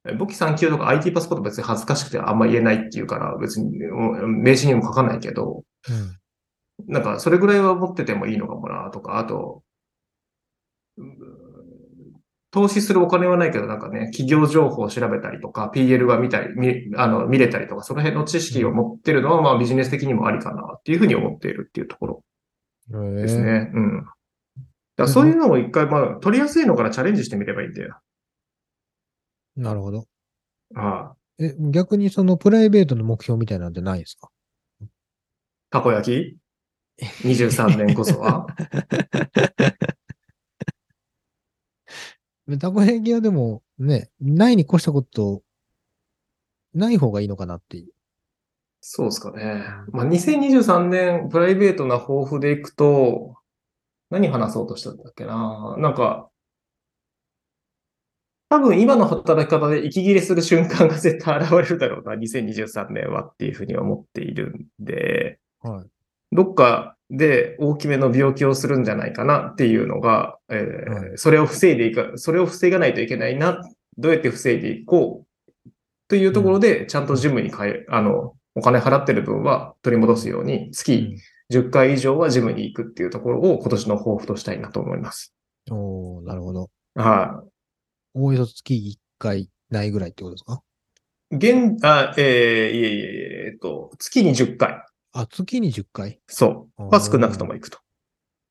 [0.04, 6.92] あ、簿記3級とか IT パスポート別に恥ずかしくてあんま言えないっていうから、別にうん名刺にも書かないけど、うん。
[6.92, 9.62] なんかそれぐらいは持っててもいいのかもな、とか、あと、
[10.98, 11.41] うん
[12.52, 22.24] 投資するお金はないけど、なんかね、企業情報を調べたりとか、PL が見たり、見あの見れたりとか、その辺の知識を持ってるのは、まあビジネス的にもありかなっていうふうに思っているっていうところ
[22.90, 23.42] でです。
[23.42, 23.70] ね。
[23.74, 24.06] うん。
[24.96, 27.98] だそういうのを一回、まあ、取りやすいのからチャレンジしてみればいいんだよ。
[29.56, 30.04] なるほど。
[30.76, 31.16] ああ。
[31.38, 34.28] え、逆にそのプライベートの目標みたいなんてないですか？
[35.70, 36.38] たこ焼
[37.00, 38.46] き ?23 年こそは？
[42.58, 45.42] たこ焼きはでもね、ないに越したこと、
[46.74, 47.92] ない方がいいのかなっていう。
[48.80, 49.64] そうですかね。
[49.92, 53.36] まあ、2023年、プライベートな抱負でいくと、
[54.10, 55.76] 何話そうとしたんだっけな。
[55.78, 56.28] なんか、
[58.48, 65.86] 多分今の働き方で息切れする瞬間が絶対現れるだろうな、2023年はっていうふうに思っているんで、はい。
[66.34, 73.60] どっかで大きめの病気をするんじゃないかなっていうのが、えーはそれを防いでいか、それを防がないといけないな、
[73.98, 75.24] どうやって防いでいこ
[75.66, 75.70] う
[76.08, 81.16] というところで、ちゃんとジムに変え、あの、お金払ってる分は取り戻すように、月
[81.52, 85.34] 10回以上はジムに行くっていうところを今年の抱負としたいなと思います。
[85.70, 86.70] おーなるほど。
[86.94, 87.42] は
[88.14, 90.60] おおよそ月1回ないぐらいってことですか？
[91.30, 91.36] い。
[91.36, 94.82] 現、あ、えーいえいえ、えっと、月に10回。
[95.12, 96.20] あ、月に10回？
[96.26, 96.82] そう。
[96.88, 97.78] は少なくとも行くと。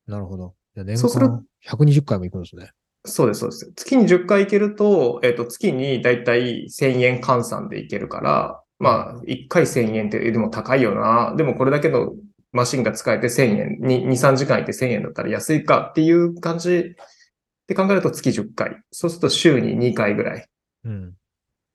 [0.06, 0.54] なるほど。
[0.76, 2.70] 年そうする間120回も行くんですね。
[3.04, 3.72] そうです、そうです。
[3.74, 11.34] 月に10回行けると、えっ、と、月にだいたい1000円換算で行けるから、まあ、1回1000円って、えでも高いよな。
[11.36, 12.12] でもこれだけの
[12.52, 16.94] マシンが使えて1000円、に2、3時間いて1000円だったら安いかっていう感じ
[17.66, 18.76] で考えると月10回。
[18.92, 20.46] そうすると週に2回ぐらい、
[20.84, 21.14] うん。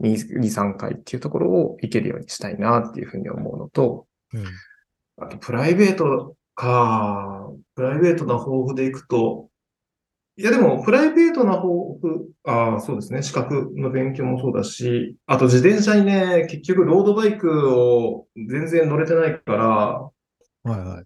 [0.01, 4.45] 2、2 3回っていうところを行けるようにしたいなっていうふうに思うのと、うん。
[5.17, 9.49] あと、プライベートか、プライベートな抱負でいくと、
[10.39, 13.23] いやでも、プライベートな抱負、ああ、そうですね。
[13.23, 20.11] 資格の勉強もそうだし、あと自転車にね、結局ロードバイクを全然乗れてないから、は
[20.65, 21.05] いはい。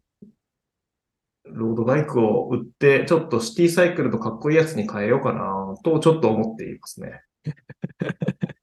[1.46, 7.22] ロードバイクを売って、ちょっとシティサイクルとかっこいいやつに変えようかな、とちょっと思っていますね。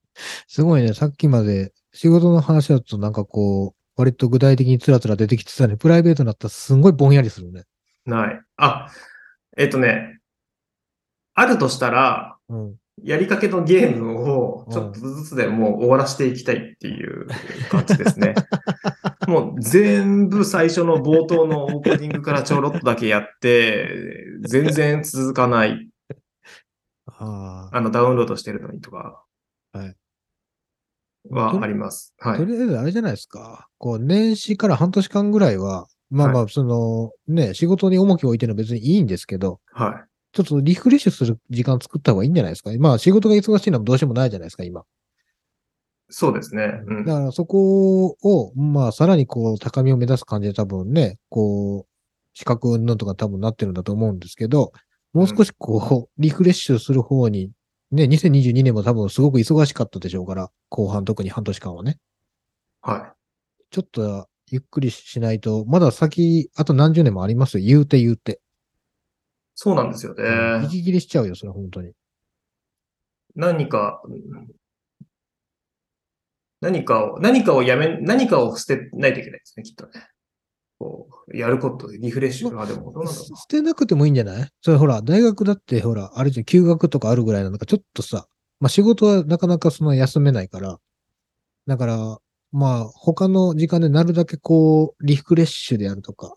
[0.48, 5.76] すごいね、さっきまで仕事の話だとなんかこう、割と具体的につらつら出てきてたね。
[5.76, 7.64] プライベートになったらすんごいぼんやりするね。
[8.06, 8.40] ない。
[8.56, 8.86] あ、
[9.56, 10.20] えっとね、
[11.34, 12.76] あるとしたら、うん。
[13.02, 17.28] やりかけのゲームをちょっとずつでもう終わらせていきたいっていう
[17.70, 18.34] 感じですね。
[19.26, 25.88] もう全部最初の冒頭のオープニングからちょろっとだけやって、全然続かない、
[27.06, 29.24] ああのダウンロードしてるのにとか
[29.72, 29.96] はい
[31.30, 32.14] はあります。
[32.20, 32.30] あ。
[32.30, 32.38] はい。
[32.38, 33.68] とりあえずあれじゃないですか。
[33.78, 40.08] こう、年始から半年間ぐらいは、まあまあ、その、ね、仕事に重きを置いてるのは別にいいんですけど、はい。
[40.32, 42.70] ちょっとリフレッシュする時間作った方がいいんじゃないですか。
[42.78, 44.84] まあ仕事が忙しいのはどうしてもないじゃないですか、今。
[46.10, 46.80] そうですね。
[46.86, 47.14] うんだ。
[47.14, 51.88] からそこを、まあさらにこう高みを目指す感じで多分ね、こう、
[52.34, 54.72] 資格云々とか多分なってるんだと思うんですけど、
[55.12, 57.50] もう少しこう、リフレッシュする方に、
[57.90, 61.98] ね、2022年も多分すごく忙しかったでしょうから、後半特に半年間はね。
[62.82, 63.14] は
[63.70, 67.64] ちょっとゆっくりしないと、まだ先、あと何十年もありますよ。
[67.64, 68.40] 言うて言うて。
[69.54, 70.22] そうなんですよね。
[70.22, 71.92] うん息切れしちゃうよ、それ本当に。
[73.34, 74.02] 何か、
[76.60, 79.92] 何かを、何かをやめ、何かを捨てないといけないですね、きっとね。
[80.78, 82.60] こう、やること、リフレッシュ。
[82.60, 84.48] あ、でも、どうなんだろう捨てなくてもいいんじゃない？
[84.62, 88.26] それほら、大学だってほら、あれじゃん、休学とかあるぐらいなんだから、ちょっとさ、
[88.60, 90.78] まあ仕事はなかなかその休めないから、
[91.66, 92.18] だから、
[92.52, 96.34] まあ他の時間でなるだけこう、リフレッシュであるとか、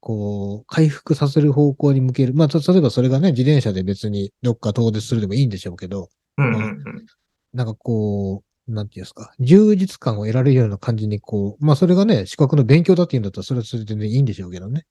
[0.00, 2.34] こう、回復させる方向に向ける。
[2.34, 6.42] まあ、た例えばそれがね、自転車で別にどっか遠出するでもいいんでしょうけど、う。
[6.42, 6.82] うんうんうん。
[7.54, 14.86] なんかこう、なんていうんですか、充実感を得られるような感じにこう、まあそれがね、資格の勉強だって言うんだったら、それはそれで全然いいんでしょうけどね。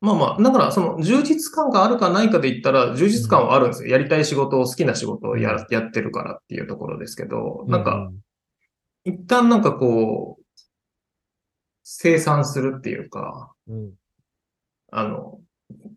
[0.00, 3.88] まあまあ、だから、その、充実感があるかないかで言ったら、充実感はあるんですよ。
[3.88, 8.14] やりたい仕事を、好きな仕事をやうやってるからっていうところですけど、なんか、う
[9.04, 10.44] 一旦なんかこう、
[11.82, 13.92] 生産するっていうか、うん、
[14.92, 15.40] あの、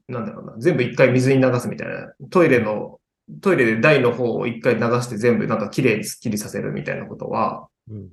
[0.08, 3.01] なんだろうな、全部一回水に流すみたいな、トイレの
[3.42, 8.10] トイレで台の方を一回流して全部なんか綺麗にスッキリさせるみたいなことは、うん。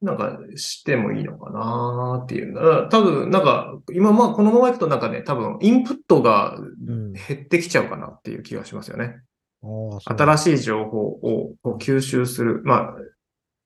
[0.00, 2.54] なんかしてもいいのかなっていう。
[2.54, 7.12] だから多分、なんか、今まあこのままいくとなんかね、多分インプットがうん。
[7.12, 9.16] 減ってきちゃうかなっていう気がしますよね。
[9.62, 10.00] う。
[10.00, 12.62] 新しい情報を吸収する。
[12.64, 12.94] まあ、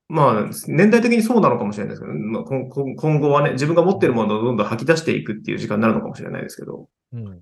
[0.09, 7.41] まあ、年代的にそうなのかもしれないですけど、まあ、今後はね、自分が持ってるものをどんどん吐き出していくっていう時間になるのかもしれないですけど、うん。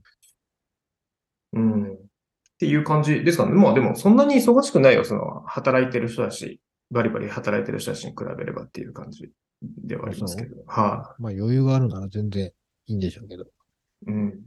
[1.53, 1.93] うん。
[1.93, 1.97] っ
[2.59, 3.53] ていう感じですかね。
[3.53, 5.05] まあでも、そんなに忙しくないよ。
[5.05, 9.31] その、働いてる人だし、バリバリ働いてる人たちに比べればっていう感じ
[9.63, 10.57] ではありますけど。
[10.67, 12.51] はまあ余裕があるなら全然
[12.87, 13.45] いいんでしょうけど。
[13.45, 13.47] い、
[14.09, 14.41] うん。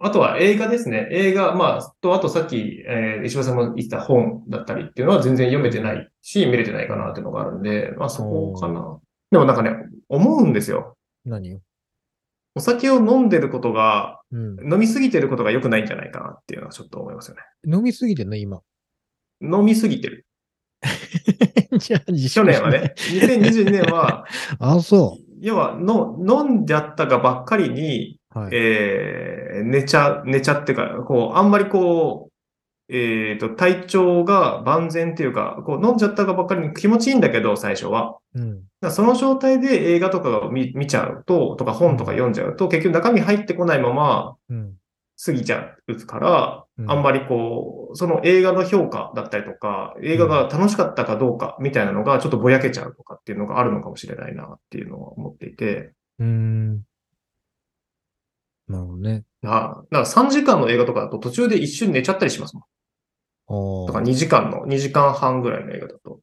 [0.00, 1.08] あとは映画ですね。
[1.10, 8.98] 映画、まあ、と、あとさっき、えー石破さんも言った本だったりっていうのは全然読めてないし、見れてないかなっていうのがあるんで、まあそこかな。
[9.30, 9.72] でもなんかね、
[10.08, 10.96] 思うんですよ。
[11.24, 11.60] 何よ。
[12.58, 14.72] お酒を飲んでることが、うん。
[14.72, 17.42] 飲みすぎてることが良くないんじゃないかなっていうのはちょっと思いますよね。
[17.64, 18.60] 飲みすぎてんの今。
[19.40, 20.26] 飲みすぎてる。
[21.78, 24.24] じゃあ、自去年はね、2022年は、
[24.58, 28.38] あ、そ要はの、飲んじゃったがばっかりに、う。
[28.40, 28.50] はい。
[28.52, 32.27] えー、寝ちゃ、寝ちゃってか、こう、あんまりこう、
[32.90, 38.16] えっ、と、体調が万全っていうか、こう、飲んじゃったがばっかりに気持ちいいんだけど、最初は。
[38.34, 38.62] うん。
[38.80, 44.74] だその状態で映画とかを見見ちゃうと、とか本とか読んじゃうと、結局中身入ってこないままうん。
[45.22, 56.74] 過ぎちゃうから、うんあんまりこう、その映画の評価だったりとか、映画が楽しかったかどうかみたいなのがちょっとぼやけちゃうとかっていうのがあるのかもしれないなっていうのは思っていて、うーん。
[58.68, 59.24] なるほどね。
[59.44, 62.62] あだから3時間の映画とかだと途中で一瞬寝ちゃったりしますもん。
[63.48, 63.86] ああ。
[63.86, 66.20] とか2時間の、2時間半ぐらいの映画だと。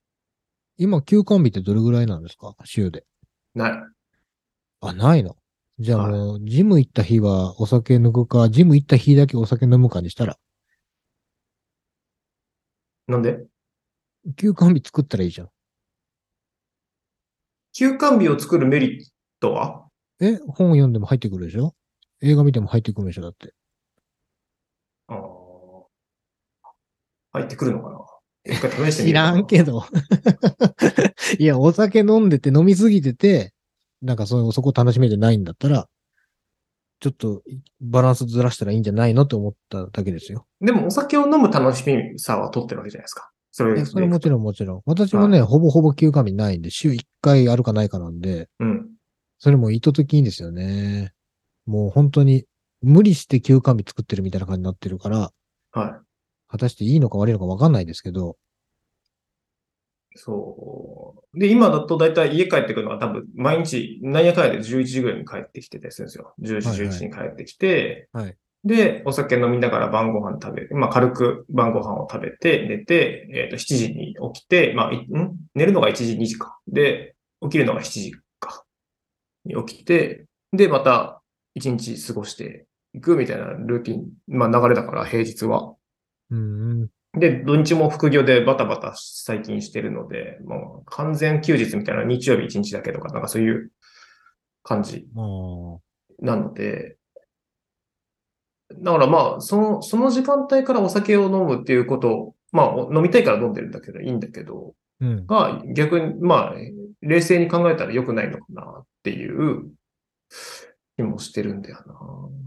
[0.78, 2.55] 今、休館日ってどれぐらいなんですか？
[2.65, 3.05] 週で。
[3.53, 3.71] ない。
[4.82, 5.36] あ、ないの？
[5.80, 10.38] じゃあはいもう、ジム行った日はお酒抜くか、ジム行った日だけお酒飲むかにしたら、
[13.07, 13.45] なんで？
[14.38, 15.49] 休館日作ったらいいじゃん。
[17.73, 19.05] 休館日を作るメリッ
[19.39, 19.88] トは？
[20.21, 21.73] え、本読んでも入ってくるでしょ？
[22.21, 23.21] 映画見ても入ってくるでしょ？
[23.21, 23.53] だって。
[25.07, 25.86] あー
[27.36, 28.00] 入ってくるのかな？
[28.46, 29.14] 一回試してみ知。
[29.14, 29.84] らんけど。
[31.40, 33.54] いや、お酒飲んでて飲みすぎてて、
[34.02, 35.88] なんかそそこ楽しめてないんだったら、
[37.00, 37.44] ちょっと
[37.82, 40.46] バランスずらしたらいいんじゃないのって思っただけですよ。
[40.62, 43.32] でもお酒を飲む楽しみさは取ってるわけじゃないですか。
[43.52, 44.82] それえそれもちろんもちろん。
[44.86, 48.90] 私もね、ほぼほぼ休館日ないんで、週1回あるかないかなんで、うん。
[49.40, 51.14] それも意図的にですよね。
[51.66, 52.46] もう本当に
[52.82, 55.32] 無理して休館日作ってるみたいな感じになってるから、
[55.72, 56.02] は
[56.48, 58.38] 果たしていいのか悪いのかわかんないですけど、
[60.16, 60.18] い。
[60.20, 61.39] そう。
[61.39, 66.34] で、今だとだいたい家帰ってくるのは多分毎日、なんやかんやで11時ぐらいに帰ってきてたりするんですよ。
[66.41, 70.76] 10時、はいはい11時に帰ってきて、はいで、お酒飲みながら晩ご飯食べる。
[70.76, 75.38] まあ、軽く晩ご飯を食べて、寝て、えっ、と、7時に起きて、まあ、いん？
[75.54, 76.58] 寝るのが1時、2時か。
[76.68, 78.66] で、起きるのが7時か。
[79.46, 81.22] に起きて、で、また
[81.60, 85.74] 1日過ごしていくみたいなルーティン、まあ、流れだから、平日は。
[86.32, 93.71] うん、で、土日も副業でバタバタ最近してるので、もう完全休日みたいな日曜日1日だけとか、なんかそういう
[94.63, 95.26] 感じまあ、
[96.19, 96.97] なので、
[98.73, 105.26] だからまあ、その、その時間帯からお酒を飲むっていうことを、まあ、お飲みたいから飲んでるんだけど、いいんだけど、うん。
[105.28, 106.53] が逆に、まあ、
[107.01, 109.69] 冷静に考えたら良くないのかなっていう
[110.97, 111.76] 気もしてるんだよ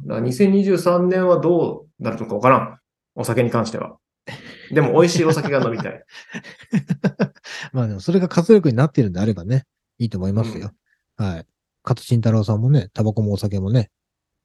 [0.07, 0.15] な。
[0.15, 2.79] だから2023年はどうなるのかわからん。
[3.19, 3.99] お酒に関しては。
[4.71, 6.05] でも美味しいお酒が飲みたい。
[7.73, 9.65] まあでもそれが活力になっているんであればね、
[9.99, 10.71] いいと思いますよ。
[11.17, 11.47] はい。
[11.85, 13.91] 勝慎太郎さんもね、タバコもお酒もね、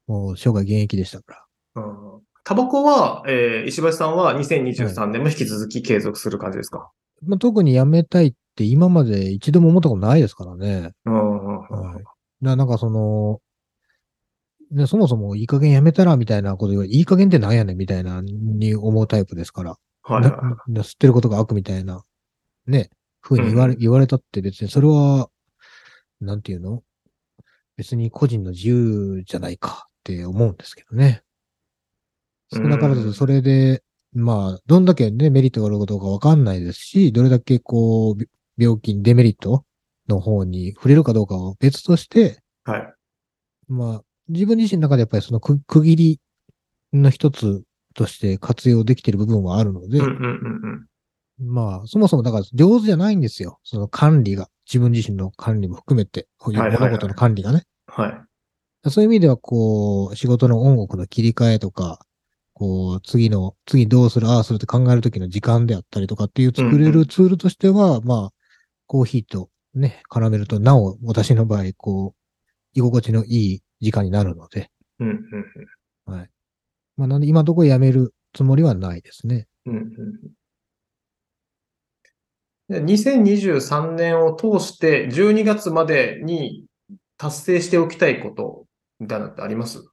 [0.06, 1.82] もう生涯現役でしたから。
[1.82, 2.04] うん
[2.46, 6.90] タバコは、えー石橋さんは2023年も引き続き継続する感じですか、
[7.22, 10.92] まあ、特にやめたいって今まで一度も思ったことないですからね。
[11.06, 12.04] うんうんうんはい。
[12.42, 13.40] ななんかその、
[14.74, 19.76] ね、そもそもいい加減やめたらみたいなこと言われ、いい加減ってなんやねんみたいなに思うタイプですから。
[20.08, 22.04] なはいはな吸ってることが悪みたいな、
[22.66, 22.90] ね、
[23.22, 25.30] 風に言われ、うん言われたって別にそれは、
[26.20, 26.82] なんていうの？
[27.76, 31.22] 別に個人の自由じゃないかって思うんですけどね。
[32.52, 39.64] 少なからずそれで、まあ、どんだけね、メリットがあることかわかんないですし、どれだけこう、び病気にデメリット
[40.08, 42.70] の方に触れるかどうかは別として、い。
[42.70, 42.94] はい。
[43.66, 46.20] まあ、自分自身の中でやっぱりその区区切り
[46.92, 47.62] の一つ
[47.94, 50.86] として活用できている部分はあるので、うんうんうん
[51.38, 51.54] うん。
[51.54, 53.58] まあ、そもそもだから上手じゃないんですよ。
[53.64, 54.48] その管理が。
[54.66, 57.64] 自分自身の管理も含めて、こういうはいはいはい物事の管理がね。
[57.86, 58.90] はい。
[58.90, 61.98] そういう意味では、こう、仕事の音楽の切り替えとか、
[62.54, 68.30] こう、次の、次どうする、ああするって考えるときの時間であったりとかっていう作れうんうるツールとしては、まあ、
[68.86, 76.30] コーヒーとね、絡めると、なお、私の場合、こう、居心地のいい時間になるので、うんうんはい。
[76.96, 79.46] まあ、なんで今のところやめるつもりはないですね。
[79.66, 79.84] うんうん。
[82.68, 86.64] で2023年を通して12月までに
[87.18, 88.64] 達成しておきたいこと
[88.98, 89.84] みたいなのってあります？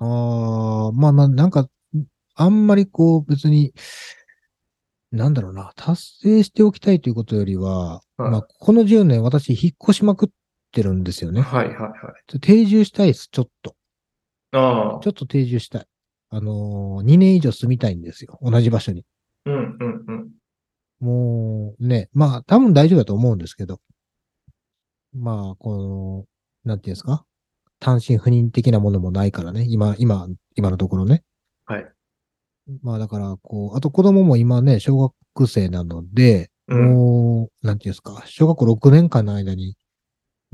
[0.00, 1.68] ああ、まあまあ、なんか、
[2.34, 3.72] あんまりこう、別に、
[5.12, 8.30] なんだろうな、達成しておきたいということよりは、はい。
[8.32, 10.28] まあ、この10年私引っ越しまくっ
[10.74, 11.40] てるんですよね。
[11.42, 11.88] はいはいは
[12.34, 12.40] い。
[12.40, 13.76] 定住したいです、ちょっと。
[14.52, 15.10] ああちょ。
[15.10, 15.86] っと定住したい。
[16.30, 18.38] あのー、2年以上住みたいんですよ。
[18.42, 19.04] 同じ場所に。
[19.46, 20.30] うんうんうん。
[21.00, 23.80] もう、ね、まあ、多分大丈夫だと思うんですけど。
[25.12, 26.24] まあ、この、
[26.64, 27.24] なんていうんですか？
[27.80, 29.64] 単身赴任的なものもないからね。
[29.68, 31.22] 今、今、今のところね。
[31.66, 31.86] はい。
[32.82, 34.98] まあだから、こう、あと子供も今ね、小
[35.36, 39.76] 学生なので、うんもう、なんていうんですか、小学校6年間の間に、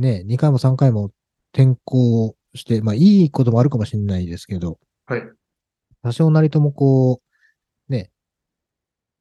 [0.00, 1.10] ね、2回も3回も
[1.52, 5.22] 転校して、まあいいこともあるかもしれないですけど、はい。
[6.02, 7.20] 多少なりともこ
[7.88, 8.10] う、ね、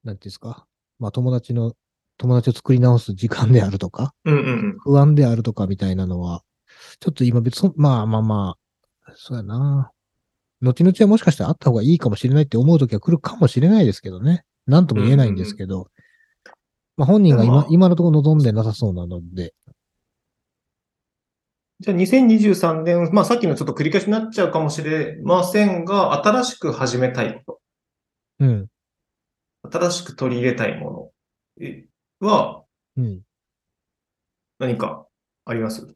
[0.03, 0.65] なんていうんですか、
[0.97, 1.73] まあ友達の、
[2.17, 4.77] 友達を作り直す時間であるとか、うんうんうん。
[4.79, 6.43] 不安であるとかみたいなのは、
[6.99, 8.55] ちょっと今別に、まあまあま
[9.05, 9.91] あ、そうやな。
[10.61, 14.43] 後々はもしかしたらあった方がいいかもしれないって思う時は来るかもしれないですけどね。
[14.67, 15.87] なんとも言えないんですけど。
[16.97, 19.53] まあ本人が今、まあ今のところ望んでなさそうなので。
[21.81, 27.61] じゃあ2023年、まあさっきのちょっと繰り返しになっちゃうかもしれませんが、新しく始めたいこ
[28.39, 28.67] うん。
[29.63, 31.85] と、新しく取り入れたいものえ
[32.19, 32.63] は
[32.97, 33.21] うん。
[34.59, 35.07] 何か
[35.45, 35.87] あります？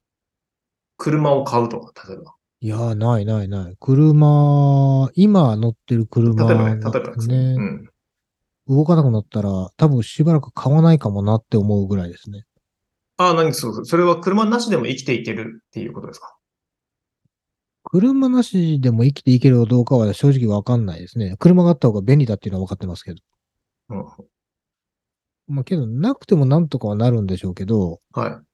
[0.98, 2.34] 車を買うとか、例えば。
[2.62, 3.76] いやー、ないないない。
[3.78, 7.16] 車、今乗ってる車例えばね、が例えば。
[7.26, 7.90] ね、うん。
[8.70, 12.46] 動かなくなったら、多分しばらく買わないかもなって思うぐらいですね。
[13.28, 16.36] ああ、何そうそれは車なしでも生きていけるっていうことですか？
[17.86, 21.36] 車なしでも生きていけるかどうかは正直わかんないですね。
[21.38, 23.20] 車があった方が便利だっていうのは分かってますけど。
[23.90, 24.06] うん。
[25.48, 28.30] まあけど、なくてもなんとかはなるんでしょうけど、はい。
[28.32, 28.46] う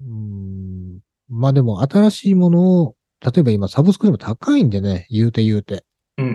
[0.00, 5.84] ーん、まあでも新しいものを、例えば今サブスクでも高いんでね、言うて言うて。
[6.18, 6.32] うんうん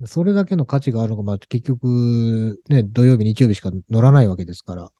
[0.00, 0.06] うん。
[0.06, 4.90] それだけの価値があるのが、まあ結局、ね、土曜日、日曜日しか乗らないわけですから。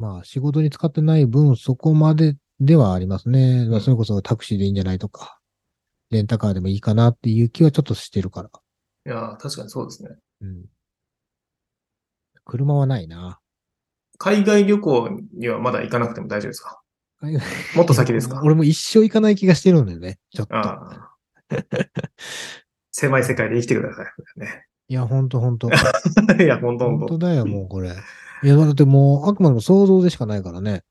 [0.00, 3.66] まあ仕事に使ってない分、そこまでではありますね。
[3.66, 5.38] まあそれこそタクシーでいいんじゃないとか、
[6.10, 8.50] レンタカーでもいいかなっていう気はちょっとしてるから。
[9.06, 10.10] いやー、確かにそうですね。
[10.40, 10.64] うん。
[12.44, 13.38] 車はないな。
[14.18, 16.80] 海外旅行にはまだ行かなくても大丈夫ですか？
[17.76, 18.40] もっと先ですか？
[18.44, 20.18] 俺も一生行かない気がしてるんだよね。
[20.30, 20.56] ちょっと。
[20.56, 21.10] ああ。
[22.92, 24.40] 狭い世界で生きてください。
[24.40, 25.68] ね、いや、ほんとほんと。
[26.40, 27.06] いや、ほんとほんと。
[27.06, 27.94] 本当だよ、もうこれ。
[28.42, 30.82] いや、だってもう、あくまでも想像でしかないからね。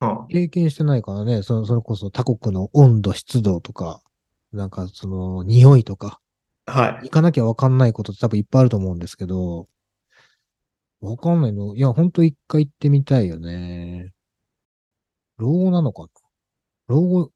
[0.00, 4.00] うん経験してないからね、そそれこそ他国の温度、湿度とか、
[4.52, 6.20] なんかその、匂いとか、
[6.66, 7.06] はい。
[7.06, 9.68] 行かなきゃわかんないことって多分いっぱいあると思うんですけど、
[11.00, 11.74] わかんないの。
[11.74, 14.12] いや、ほんと一回行ってみたいよね。
[15.38, 16.08] 老後なのかな
[16.88, 17.30] 老後、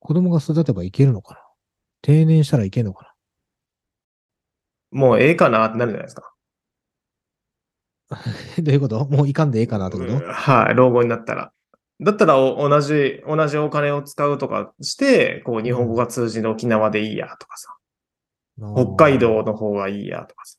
[0.00, 1.40] 子供が育てばいけるのかな
[2.02, 3.14] 定年したらいけるのか
[4.90, 6.32] もうええかなってなるじゃないですか。
[8.10, 8.18] な
[8.62, 9.04] どういうこと？
[9.06, 11.52] もういかんでええかなってこと、うんはい、老後になったら。
[12.00, 17.74] だったらお同じ、同じお金を使うとかして、こう、日本語が通じる沖縄でいいやとかさ、
[18.76, 20.58] 北海道の方がいいやとかさ。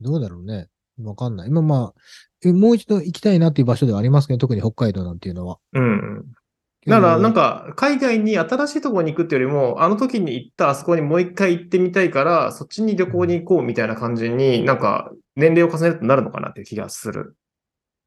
[0.00, 0.68] どうだろうね。
[1.02, 1.48] わかんない。
[1.48, 2.00] 今まあ、
[2.44, 5.58] えもう一度行きたいなっていう場所ではありますけど、特に北海道なんていうのは。
[5.74, 5.86] うんう
[6.20, 6.24] ん。
[6.86, 17.36] だから、なんか、海外に新しいところに行くっていうよりも、あの時に行ったあそこにもう一回行ってみたいから、そっちに旅行に行こうみたいな感じに、なんか、年齢を重ねるとなるのかなっていう気がする。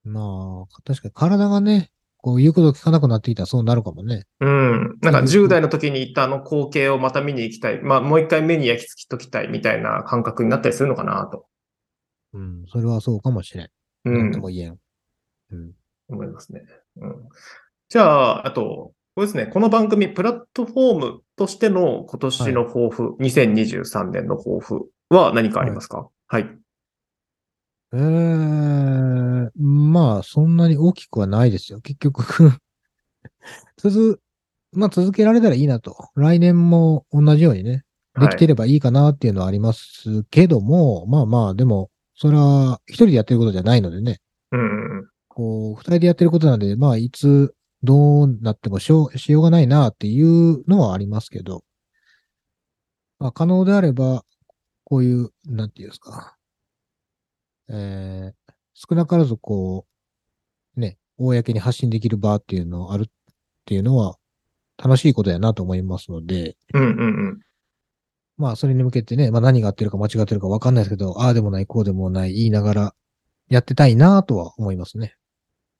[0.03, 4.26] まあ、確かに体がね、こう言うこと聞かなくなってきたらそうなるかもね。
[4.39, 4.97] うん。
[5.01, 7.82] なんか、10代の時に行ったあの光景をまた見に行きたい。
[7.82, 11.45] まあ、もう一回目に焼き付きときたいみたいな感覚になったりするのかなと。
[12.34, 13.69] うん、それはそうかもしれん。
[14.05, 14.41] うなんとん。
[14.41, 14.78] も言えん。
[15.51, 15.71] うん。
[16.09, 16.63] 思いますね。
[16.97, 17.30] うん。
[17.96, 19.46] じゃあ、あと、これですね。
[19.46, 26.10] この番組、プラットフォームとしての今年の抱負、2023年の抱負は何かありますか？
[26.28, 26.41] はい。
[27.93, 31.80] ええまあ、そんなに大きくはないですよ。
[31.80, 32.26] 結局
[33.78, 34.20] 続、
[34.74, 35.96] まあ続けられたらいいなと。
[36.16, 37.86] 来年も同じようにね、
[38.20, 44.20] できてればいいかなっていうのはありますけども、まあまあ、でも、それは一人でやってることじゃないのでね。
[44.52, 47.55] うんうんこう、二人でやってることなんで、まあ、いつ
[47.86, 51.64] どうなってもしようしようがないなっていうのはありますけど、
[53.20, 54.26] まあ、可能であれば、
[54.84, 56.36] こういう、なんていうんですか、
[57.70, 59.86] えー、少なからずこ
[60.76, 63.06] う、ね、公に発信できる場っていうのあるっ
[63.66, 64.18] ていうのは、
[64.78, 67.40] 楽しいことやなと思いますので、うんうんうん。
[68.38, 72.96] まあ、それに向けてね、まあ何が合ってるか間違ってるかわかんないですけど、ああでもない、こうでもない、言いながら、
[73.48, 75.16] やってたいなとは思いますね。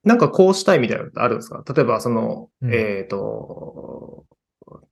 [0.06, 1.62] なんかこうしたいみたいなのってあるんですか？
[1.74, 2.72] 例えば、その、うん。
[2.72, 4.24] えっ、と、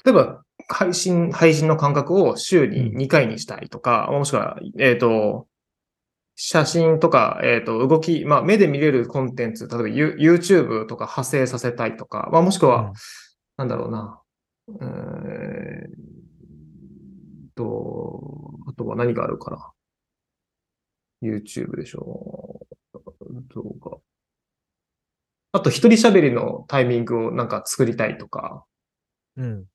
[0.04, 5.46] 例えば、配信、配信の間隔を週に2回にしたいとか、もしくは、えっ、と、
[6.36, 12.92] 写真とか、えっ、と、動き、まあ、目で見れるコンテンツ、例えばユ YouTube とか派生させたいとか、まあ、もしくは、うん。
[13.56, 14.20] なんだろうな、
[14.82, 15.90] えー
[17.54, 18.20] と、
[18.66, 19.70] あとは何があるかな
[21.22, 22.66] ？YouTube でしょ
[23.54, 24.03] 動画。
[25.54, 28.64] あと、一人喋りのタイミングをなんか作りたいとか、
[29.36, 29.66] うん。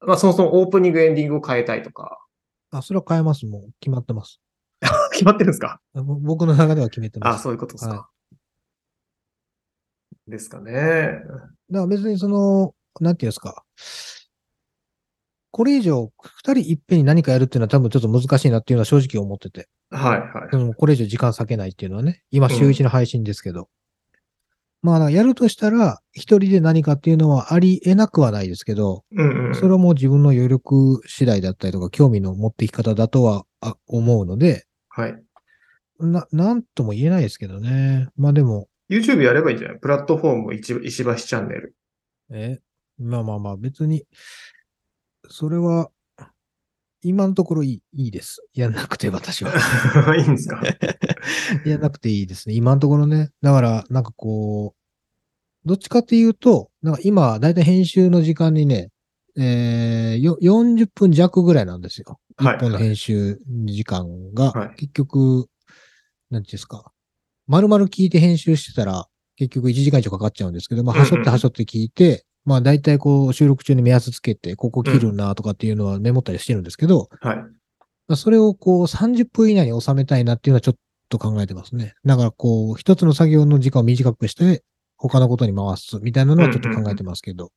[0.00, 2.18] まあ、そもそもオープニング、エンディングを変えたいとか。
[2.72, 3.46] あ、それは変えます。
[3.46, 4.40] もう決まってます。
[5.12, 5.80] 決まってるんですか？
[5.94, 7.36] 僕の中では決めてます。
[7.36, 7.94] あ、そういうことですか。
[7.94, 8.08] は
[10.26, 10.72] ですかね。
[10.72, 13.64] だから別にその、なんていうんですか。
[15.52, 19.68] これ以上、二人いっぺんに何かやるっていうのは多分ちょっと難しいなっていうのは正直思ってて。
[19.90, 20.50] はい、はい。
[20.50, 23.68] でもこれ以上時間割けないっていうのはね、今週一の配信ですけど。
[24.82, 29.54] まあ、やるとしたら、一人で何かっていうのはありえなくはないですけど、うんうん。
[29.54, 35.22] それはもう自分の余力次第だったりとか、興味の持っていき方だとはあ思うので、はい。
[36.00, 38.08] な、なんとも言えないですけどね。
[38.16, 39.78] まあでも、YouTube やればいいんじゃない？
[39.78, 41.76] プラットフォーム石石橋チャンネル。
[42.32, 42.58] え、
[42.98, 44.04] まあまあまあ、別に、
[45.28, 45.90] それは、
[47.02, 48.42] 今のところいい、いいです。
[48.54, 49.52] やんなくて、私は。
[50.16, 50.62] いいんですか？
[51.66, 52.54] やんなくていいですね。
[52.54, 53.30] 今のところね。
[53.42, 58.90] だから、なんかこう、どっちかっていうと、なんか今、だいたい編集の時間にね、
[59.36, 62.18] えー、よ40分弱ぐらいなんですよ。
[62.36, 65.46] はい一本の編集時間が、はい結局、
[66.30, 66.92] なんていうんですか。
[67.46, 77.36] 丸々聞いて編集してたら、結局1時間以上かかっちゃうんですけど、まあ、はしょってはしょって聞いて、まあ、だいたいこう、収録中に目安つけて、ここ切るなとかっていうのはメモったりしてるんですけど、はい。
[77.36, 77.44] ま
[78.14, 80.76] あそれをこう30分以内に収めたいなっていうのはちょっ
[81.08, 81.94] と考えてますね。
[82.04, 84.64] だからこう、一つの作業の時間を短くして、
[84.96, 87.50] 他のことに回すみたいなのはちょっと考えてますけど。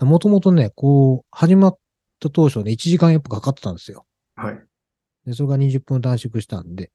[0.00, 1.78] もともとね、こう、始まっ
[2.20, 4.06] た当初ね、1時間やっぱかかってたんですよ。
[4.36, 4.58] はい。
[5.24, 6.90] で、それが20分短縮したんで。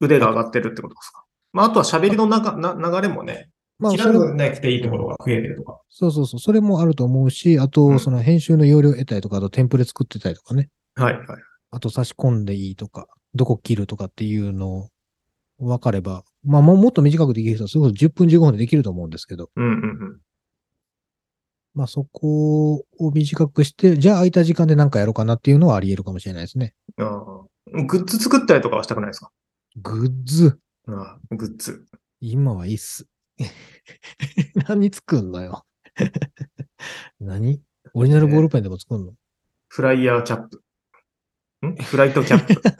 [0.00, 1.24] 腕が上がってるってことですか？
[1.52, 3.50] まあ、あとは喋りの中な流れもね、
[3.82, 5.80] まあ、切らなくていいところが増えてるとか。
[5.88, 10.70] そうそうそう、それもあると思うし、あと、うんその編集の容量得たりとか、あとテンプレ作ってたりとかね。
[10.94, 11.26] はい、はい。
[11.70, 14.88] あと差し込んでいいとか、どこ切るとかっていうのを
[15.58, 20.20] 分かれば、まあもうもっと短くできる人は、それこそ10分15分でできると思うんですけど、うんうんうん。
[21.74, 26.74] まあそこを短くして、じゃあ空いた時間で何かやろうかなっていうのはあり得るかもしれないですね。
[26.98, 29.30] ああグッズ作ったりとかはしたくないですか？
[29.76, 30.58] グッズ、
[30.88, 31.86] ああグッズ。
[32.20, 33.06] 今はいいっす。
[34.68, 35.64] 何作んのよ。
[37.20, 37.60] 何？
[37.94, 39.14] オリジナルボールペンでも作んの？
[39.68, 40.62] フライヤーキャップ。
[41.66, 41.76] ん？
[41.76, 42.62] フライトキャップ。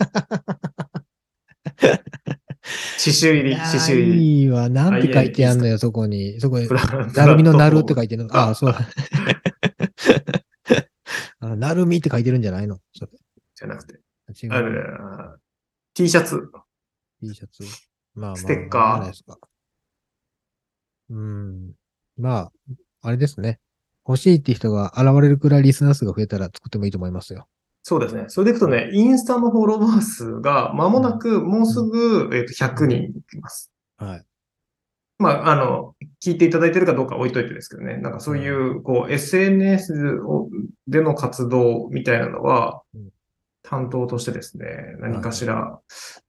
[3.02, 4.40] 刺繍入り、刺繍入り。
[4.40, 4.68] いいわ。
[4.68, 6.40] なんて書いてあんのよ、そこに。
[6.40, 8.36] そこになるみのなるって書いてるの。
[8.36, 8.74] あああ、そう。
[11.40, 12.78] あなるみって書いてるんじゃないの？
[12.94, 13.10] それ。
[13.54, 13.94] じゃなくて。
[14.42, 15.40] 違う。
[15.94, 16.48] T シャツ。
[17.20, 17.64] T シャツ？
[18.14, 19.38] まあまあ、ステッカーまあじゃないですか。
[21.12, 21.72] うん。
[22.16, 22.52] まあ、
[23.02, 23.58] あれですね。
[24.08, 27.46] 欲しいって人が現れるくらいリスナー数が増えたら作ってもいいと思いますよ。
[27.84, 28.24] そうですね。
[28.28, 33.70] それでいくとね、インスタのフォロワー数が間もなく、もうすぐ、えっと100人いきます。
[33.96, 34.24] はい。
[35.18, 35.94] まあ、あの、
[36.24, 37.96] 聞いていただいてるかどうか置いといてですけどね。
[37.98, 40.48] なんかそういう、こう、SNS を
[40.88, 43.10] での活動みたいなのはうん、
[43.62, 44.66] 担当としてですね、
[44.98, 45.80] 何かしら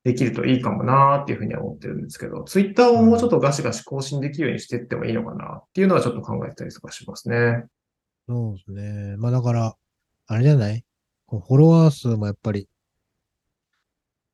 [0.03, 7.63] できるといいかもなーっていうふうには思ってるんですけど、ツイッターをもうちょっとガシガシ更新できるようにしていってもいいのかなっていうのはちょっと考えてたりとかしますね。
[8.27, 9.17] そうですね。
[9.17, 9.75] まあだから、
[10.27, 10.85] あれじゃない？
[11.27, 12.69] フォロワー数もやっぱり、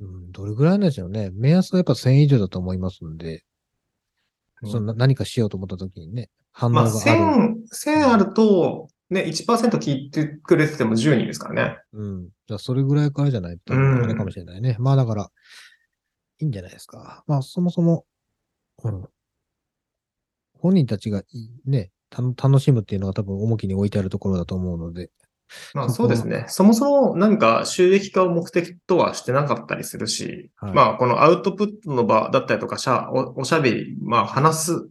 [0.01, 1.29] うん、どれぐらいなんでしょうね。
[1.33, 3.43] 目安はやっぱ1000以上だと思いますんで、
[4.61, 7.55] うんその何かしようと思った時にね、反応まあ、がある。
[7.73, 11.77] 1000、1000あると、ね、1%聞いてくれてても10人ですからね。
[11.93, 12.29] うん。
[12.47, 14.75] じゃあ、それぐらいからじゃないと、うんあれかもしれないね。
[14.79, 15.31] まあ、だから、
[16.39, 17.23] いいんじゃないですか。
[17.27, 18.05] まあ、そもそも、
[18.83, 19.03] うん。
[20.59, 21.23] 本人たちが
[21.65, 25.09] ね、た楽しむっていうのが多分重きに置いてあるところだと思うので。
[25.73, 26.45] まあそうですね。
[26.47, 34.89] そもそも何か収益化を目的とはしてなかったりするし、はいまあこのアウトプットの場だったりとかしゃお、おしゃべり、まあ話す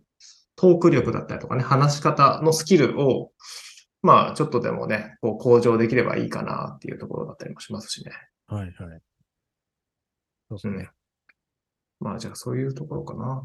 [0.56, 3.30] トーク力だったりとかね、話し方のスキルを、
[4.02, 8.12] まあ、ちょっとでもね、こう向上できればいいかなっていうところだったりもしますしね。
[8.46, 8.74] はいはい。
[10.48, 10.90] そうですね。
[12.00, 13.44] まあ、じゃあそういうところかな。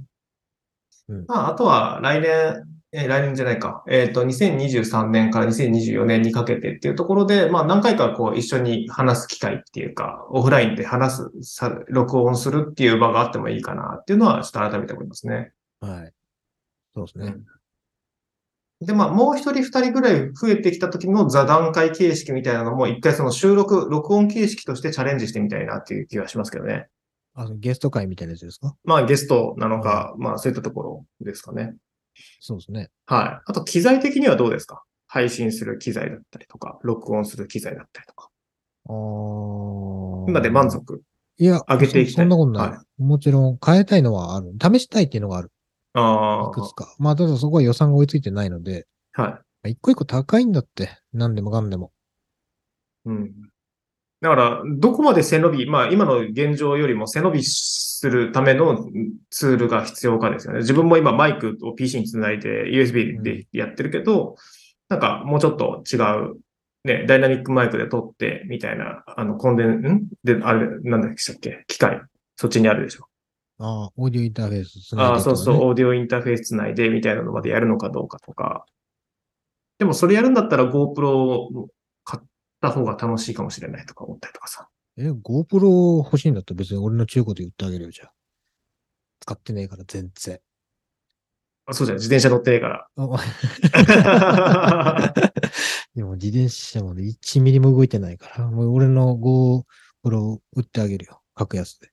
[1.09, 3.83] うんまあ、あとは来年、えー来年じゃないか。
[3.89, 15.51] えっ、と、2023年から2024年にかけてっていうところで、まあ、何回かこう一緒に話す機会っていうか、オフラインで話す、さ録音するっていう場があってもいいかなっていうのは、ちょっと改めて思いますね。
[15.81, 16.13] はい。
[16.93, 17.35] そうですね。
[18.85, 26.87] で、まあ、もう一人二人ぐらい増えてきた時の座談会形式みたいなのも、一回その収録、録音形式としてチャレンジしてみたいなっていう気がしますけどね。
[27.35, 28.75] あのゲスト会みたいなやつですか？
[28.83, 31.73] まあ、ゲストなのか、まあ、そういったところですかね。
[32.39, 32.89] そうですね。
[33.07, 33.41] はい。
[33.45, 34.83] あと、機材的にはどうですか？
[35.07, 38.29] 配信する機材だったりとか、録音する機材だったりとか。
[38.87, 41.01] あー今で満足？
[41.37, 44.53] いや、上げていきたいそそんなことない、はもちろん変えたいのはある。
[44.61, 45.51] 試したいっていうのがある。
[45.93, 46.95] あいくつか。
[46.99, 49.21] まあ、ただそこは予算が追いついてないので、あ。
[49.21, 49.71] はい。
[49.71, 50.89] 一個一個高いんだって。
[51.13, 51.91] 何でもかんでも。
[53.05, 53.31] うん。
[54.21, 58.89] だから、どこまで背伸び、まあ今の現状よりも背伸びするための
[59.29, 60.59] ツールが必要かですよね。
[60.59, 64.35] 自分も今マイクを PC につないで USB でやってるけど、
[64.89, 66.37] なんかもうちょっと違う、
[66.85, 70.07] ね、ダイナミックマイクで撮ってみたいな、あのコンデン、ん？
[70.23, 71.65] で、あれ、なんだっけ？
[71.67, 72.01] 機械。
[72.37, 73.07] そっちにあるでしょ。
[73.65, 78.65] ああ、オーディオインターフェースつないでああ、いくのねそうそう、オーディオインターフェースつないでみたいなのまでやるのかどうかとか。
[79.79, 81.69] でもそれやるんだったら GoPro を
[82.03, 82.25] 買っ
[82.59, 84.67] た方が楽しいかもしれないとか思ったりとかさ。
[84.97, 88.11] え、GoPro 欲しいんだったら別に俺の中古で言ってあげるよ、じゃあ。
[89.21, 90.39] 使ってねえから全然。
[91.65, 92.87] あそうじゃん、自転車乗ってねえから。
[92.97, 93.17] あ
[95.95, 99.17] でも自転車まで1ミリも動いてないから、もう俺の
[100.03, 101.21] GoPro 売ってあげるよ。
[101.35, 101.92] 格安で。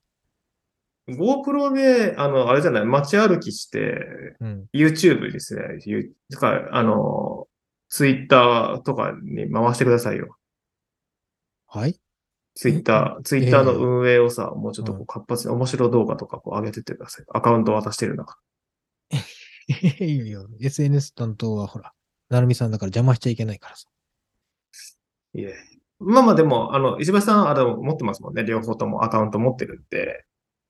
[1.17, 4.69] GoPro で、あの、あれじゃない、街歩きして、うん。
[4.75, 5.63] YouTube ですね。
[5.85, 7.47] ゆとか、あの、
[7.89, 10.37] Twitter とかに回してくださいよ。
[11.67, 11.97] はい
[12.55, 17.27] ？Twitter、え？Twitter のええ運営をさ、もうちょっとこうう活発に面白動画とかこう上げてってください。
[17.33, 18.39] アカウント渡してる中。
[20.01, 20.49] いいよ。
[20.61, 21.93] SNS 担当はほら、
[22.29, 23.89] なるみさんだから邪魔しちゃいけないからさ。
[25.35, 25.55] いえ。
[25.99, 28.45] まあまあでも、あの、石橋さん、あれ持ってますもんね。
[28.45, 30.25] 両方ともアカウント持ってるんで、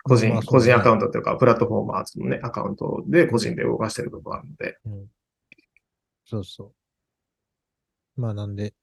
[0.05, 4.78] 個人、まあね個人アカウントというか、プラットフォーマーズのね、アカウントで個人で動かしてる部分あるので。
[4.86, 5.07] うん。
[6.24, 6.72] そうそ
[8.16, 8.20] う。
[8.20, 8.74] まあなんで、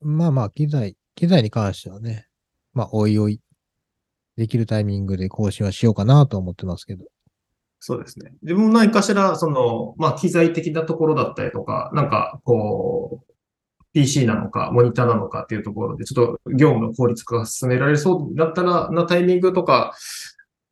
[0.00, 2.26] まあまあ、機材、機材に関してはね、
[2.72, 3.40] まあ、おいおい、
[4.36, 7.04] できるタイミングで更新はしようかなと思ってますけど。
[7.80, 8.32] そうですね。
[8.42, 13.29] 自分も何かしら、その、まあ、機材的なところだったりとか、なんか、こう、
[13.92, 19.94] PC なのか、モニターなのかっていうところで、ちょっと業務の効率化が進められそうだったら、なタイミングとか、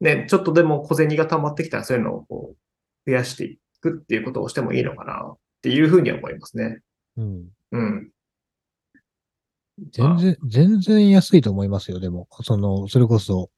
[0.01, 2.55] ね、ちょっとでも小銭が溜まってきたら、そういうのをこ
[3.07, 6.81] う、増やしていくっていうことをしてもいいのかな、っていうふうには思いますね。
[7.17, 7.49] うん。
[7.73, 8.11] うん。
[9.93, 12.29] 全然、全然安いと思いますよ、でも。
[12.43, 13.51] その、それこそ、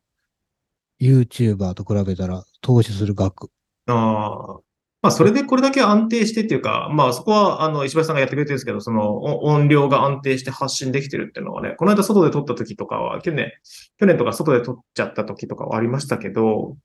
[1.01, 3.51] YouTuber と比べたら投資する額。
[3.87, 4.61] ああ。
[5.03, 13.51] まあ、それでこれだけ安定してっていうか、まあ、そこは、あの、石橋さんがやってくれてるんですけど、その、お音量が安定して発信できてるっていうのはね、この間外で撮った時とかは、去年、
[13.98, 16.76] 去年とか外で撮っちゃった時とかはありましたけど、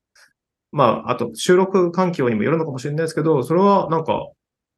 [0.72, 4.30] まあ、あと、収録環境にもよるのかもしれないですけど、それはなんか、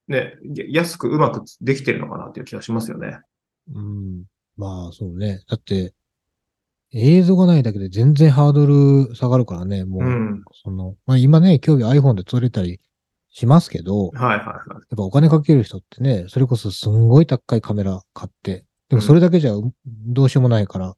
[0.08, 3.20] ね、や安くうまくできてるのかなっていう気がしますよね。
[3.72, 4.24] うん。
[4.58, 5.44] まあ、そうね。
[5.48, 5.94] だって、
[6.94, 10.44] 映像がないだけで全然ハードル下がるからね、もう、うん。
[10.64, 12.80] その、まあ今ね、興味 iPhone で撮れたり
[13.38, 14.54] しますけど、やっはいはいは
[14.92, 14.96] い。
[14.96, 19.52] ぱお金かける人ってね、それこそすんごい高いカメラ買って、でもそれだけじゃ
[19.86, 20.96] どうしようもないから、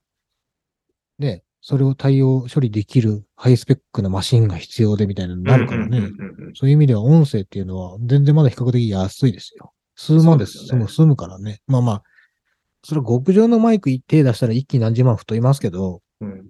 [1.17, 5.97] ね、それを対応処理できるハイスペックなマシンが必要でみたいになるからね。
[5.97, 9.71] うんうんうんうんそういう意味では音声っていうのは全然まだ比較的安いですよ。
[9.95, 11.59] 数万ですよね済む、からね。
[11.67, 12.03] まあまあ、
[12.83, 16.45] それは極上のマイク手出したら一気に何十万太いますけど、うん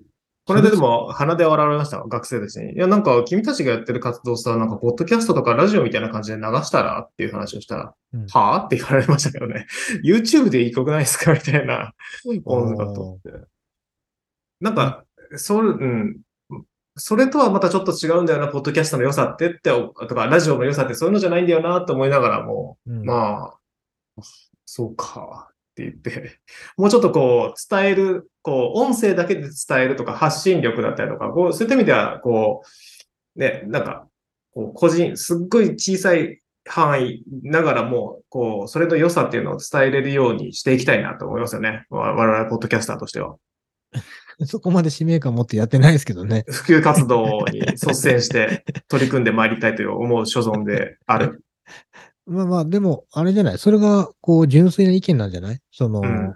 [0.49, 2.73] これででも、鼻で笑われました、学生たちに。
[2.73, 9.67] いや、なんか、君たちがやってる活動さ、なんか、ポッドキャストとかラジオみたいな感じで流したらっていう話をしたら、うんはぁって言われましたけどね。
[10.03, 11.93] YouTube でいいくないですかみたいな
[12.45, 13.47] 音だとって。
[14.59, 16.21] なんか、それ、うん。
[16.97, 23.53] それとはまたちょっと違うんだよな、ポッドキャストの良さってって、とか、ラジオの良さってそういうのじゃないんだよな、と思いながらも、うんま
[24.17, 24.21] あ、
[24.65, 26.39] そうか、って言って、
[26.75, 29.49] もうちょっとこう、伝える、こう、音声だけで伝
[29.81, 32.63] えるとか、発信力だったりとか、こう、そういった意味では、こ
[33.35, 34.07] う、ね、なんか、
[34.53, 41.85] こう、個人、すっごい小さい範囲ながらも、こう、それの良さっていうのを伝えれるようにしていきたいなと思いますよね。
[41.91, 43.35] わ我々、ポッドキャスターとしては。
[44.45, 46.43] そこまで使命感持ってやってないですけどね。
[46.49, 51.43] 普及活動に率先して取り組んでまいりたいという思う所存である。
[52.25, 53.57] まあまあ、でも、あれじゃない？
[53.57, 55.59] それが、こう、純粋な意見なんじゃない？
[55.71, 56.35] その、うん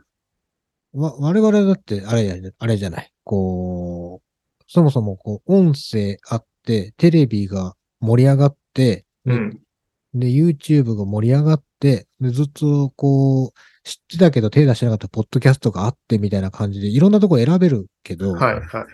[0.93, 3.11] わ、我々だって、あれや、あれじゃない。
[3.23, 9.59] こう、そもそも、こう、音声あって、テレビが盛り上がって、うん。
[10.13, 13.51] で、YouTube が盛り上がって、で、ずっと、こう、
[13.83, 18.85] 知ってたけど手出してなかったポッドキャストがあってみたいな感じで、いろんなとこ選べるけど、はい、はい。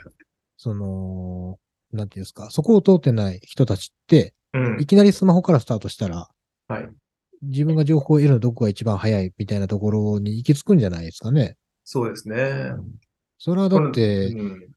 [0.57, 1.57] その、
[1.91, 4.85] なんていうんですか、そこを通ってない人たちって、うんい。
[4.85, 6.27] きなりスマホからスタートしたら、
[6.67, 6.89] はい。
[7.41, 11.55] 自分が情報を得るのどこが一番早いみたいなところに行き着くんじゃないですかね。
[11.91, 12.71] そうですね。
[13.39, 14.69] それはだって、うん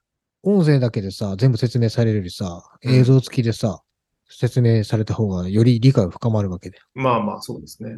[0.45, 3.83] 音声だけでさ、全部説明されるよりさ、うん映像付きでさ、
[4.31, 6.79] 説明された方がより理解が深まるわけで。
[6.95, 7.97] まあまあ、そうですね。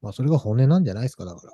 [0.00, 1.52] まあ、それが本音なんじゃないですか、だから。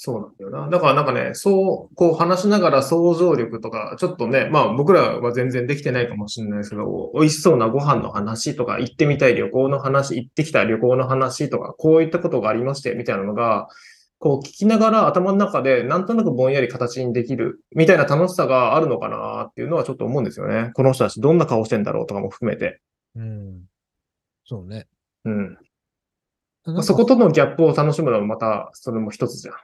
[0.00, 0.70] そうなんだよな。
[0.70, 13.66] だからなんかね、そう、こう話しながら想像力とか、ちょっとね、まあ僕らは全然できてないかもしれないですけど、美味しそうなご飯の話とか、行ってみたい旅行の話、行ってきた旅行の話とか、こういったことがありまして、みたいなのが、
[14.20, 20.70] こう聞きながら頭の中でなんとなくぼんやり形にできるみたいな楽しさがあるのかなっていうのはちょっと思うんですよね。
[20.74, 22.80] この人たちどんな顔してんだろうとかも含めて。
[23.16, 23.62] うん。
[24.44, 24.86] そうね。
[25.24, 25.58] うん。
[26.82, 29.54] そことのギャップを楽しむのもまた、それも一つじゃん。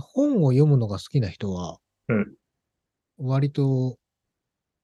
[0.00, 1.78] 本を読むのが好きな人は、
[2.08, 2.34] うん
[3.18, 3.96] 割と、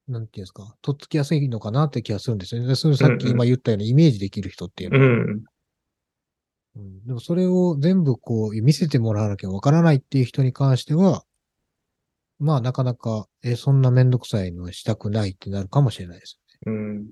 [0.07, 2.69] なんていうんですか、とっつきやすいのかなって気がするんですよね。
[2.69, 5.45] でそのさっき今言ったようにイメージできる人っていうのは、うん。
[6.77, 11.25] うんでもそれを全部こう見せてもらわなきゃわからないっていう人に関しては、
[12.39, 16.41] まあなかなか、え、そんなめんどくさいのはしたくないってなるかもしれないです。
[16.67, 17.07] うん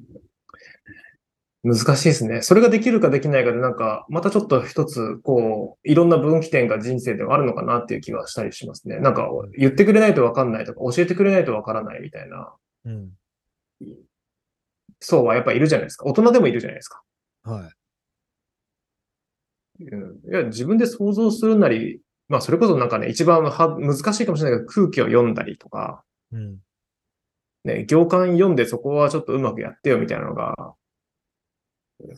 [1.64, 2.42] 難しいですね。
[2.42, 9.00] それができるかできないかで、なんか、またちょっと一つ、こう、いろんな分岐点が人生ではあるのかなっていう気はしたりしますね。
[9.00, 12.54] なんか、言ってくれないとわかんないとか、教えてくれないとわからないみたいな
[12.84, 13.10] うん。
[15.00, 16.06] 層はやっぱいるじゃないですか。
[16.06, 17.02] 大人でもいるじゃないですか。
[17.42, 17.68] は
[19.80, 19.84] い。
[19.84, 26.58] うん、いや、自分で想像するなり、まあ、それこそなんかね、一番は難しいかもしれないけど、空気を読んだりとか、うん。
[27.64, 30.54] ね、行間読んでそこはちょっとうまくやってよみたいなのが、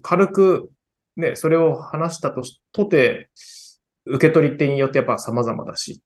[0.03, 0.71] 軽く、
[1.17, 3.29] ね、それを話したとし、とて、
[4.07, 6.01] 受け取り手によってやっぱ様々だし、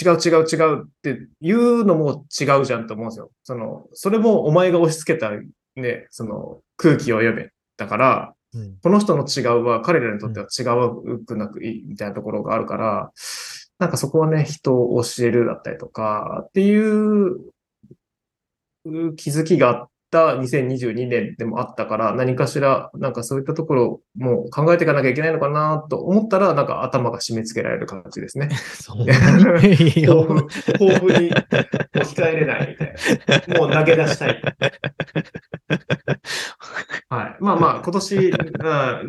[0.00, 3.30] 違う違う違うっていうのも違うじゃんと思うんですよ。
[3.44, 5.30] その、それもお前が押し付けた
[5.76, 7.50] ね、その空気を読め。
[7.76, 8.78] だから、うん。
[8.82, 10.62] この人の違うは彼らにとっては違
[11.14, 13.12] うくなくいいみたいなところがあるから、
[13.78, 17.52] なんかそこはね、人を教えるだったりとかっていう
[18.84, 28.48] う気づきがあった2022年でもあったから、何かしら、なんかそういったところも考えていかなきゃいけないのかなと思ったら、なんか頭が締め付けられる感じですね。
[28.80, 30.46] そんなにいや抱負、
[30.78, 32.94] 抱負に置き換えれないみたい
[33.50, 33.58] な。
[33.58, 34.42] もう投げ出したい。
[37.10, 37.36] はい。
[37.40, 38.32] まあまあ、 今年、うん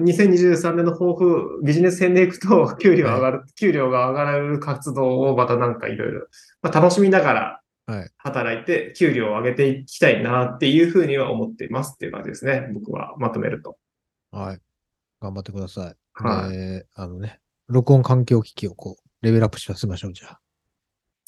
[0.03, 6.27] 2023年の抱負、ビジネス編でいくと、給料上がる、給料が上がる活動をまたなんかいろいろ、
[6.61, 7.58] まあ、楽しみながらはい。
[8.17, 12.69] 働いて、給料を上げていきたいなっていうふうには思っていますっていう感じですね。
[12.73, 13.77] 僕はまとめると。
[14.31, 14.59] はい。
[15.21, 15.95] 頑張ってください。
[16.13, 20.39] はいで、あのね、録音環境機器をこう、レベルアップしましょう、じゃあ。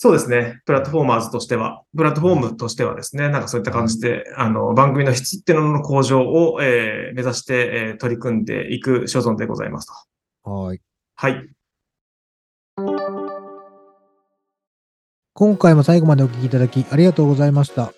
[0.04, 0.60] そうですね。
[0.66, 9.88] プラットフォーマーズとしては、プラットフォームとしてはですね、なんかそういった感じで、あの、番組の質っていうのの向上を、えー目指して、えー取り組んでいく所存でございます
[10.44, 10.50] と。
[10.50, 10.82] はい。
[11.16, 11.50] はい。
[15.34, 17.94] 今回も最後までお聞きいただきありがとうございました。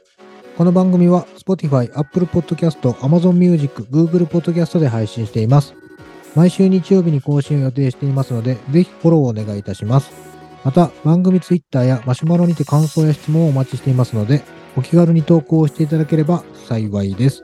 [0.56, 5.74] この番組は Spotify、Apple Podcast、Amazon Music、Google Podcast で配信しています。
[6.36, 10.12] 毎週日曜日に更新を予定していますので、ぜひフォローをお願いいたします。
[10.64, 14.44] また、番組 Twitter やマシュマロにて感想や質問をお待ちしていますので、
[14.78, 17.44] お気軽に投稿をしていただければ幸いです。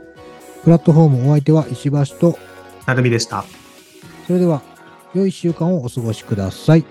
[0.63, 2.37] プラットフォームお相手は石橋と、
[2.85, 3.43] なるみでした。
[4.27, 4.61] それでは、
[5.15, 6.85] 良い1週間をお過ごしください。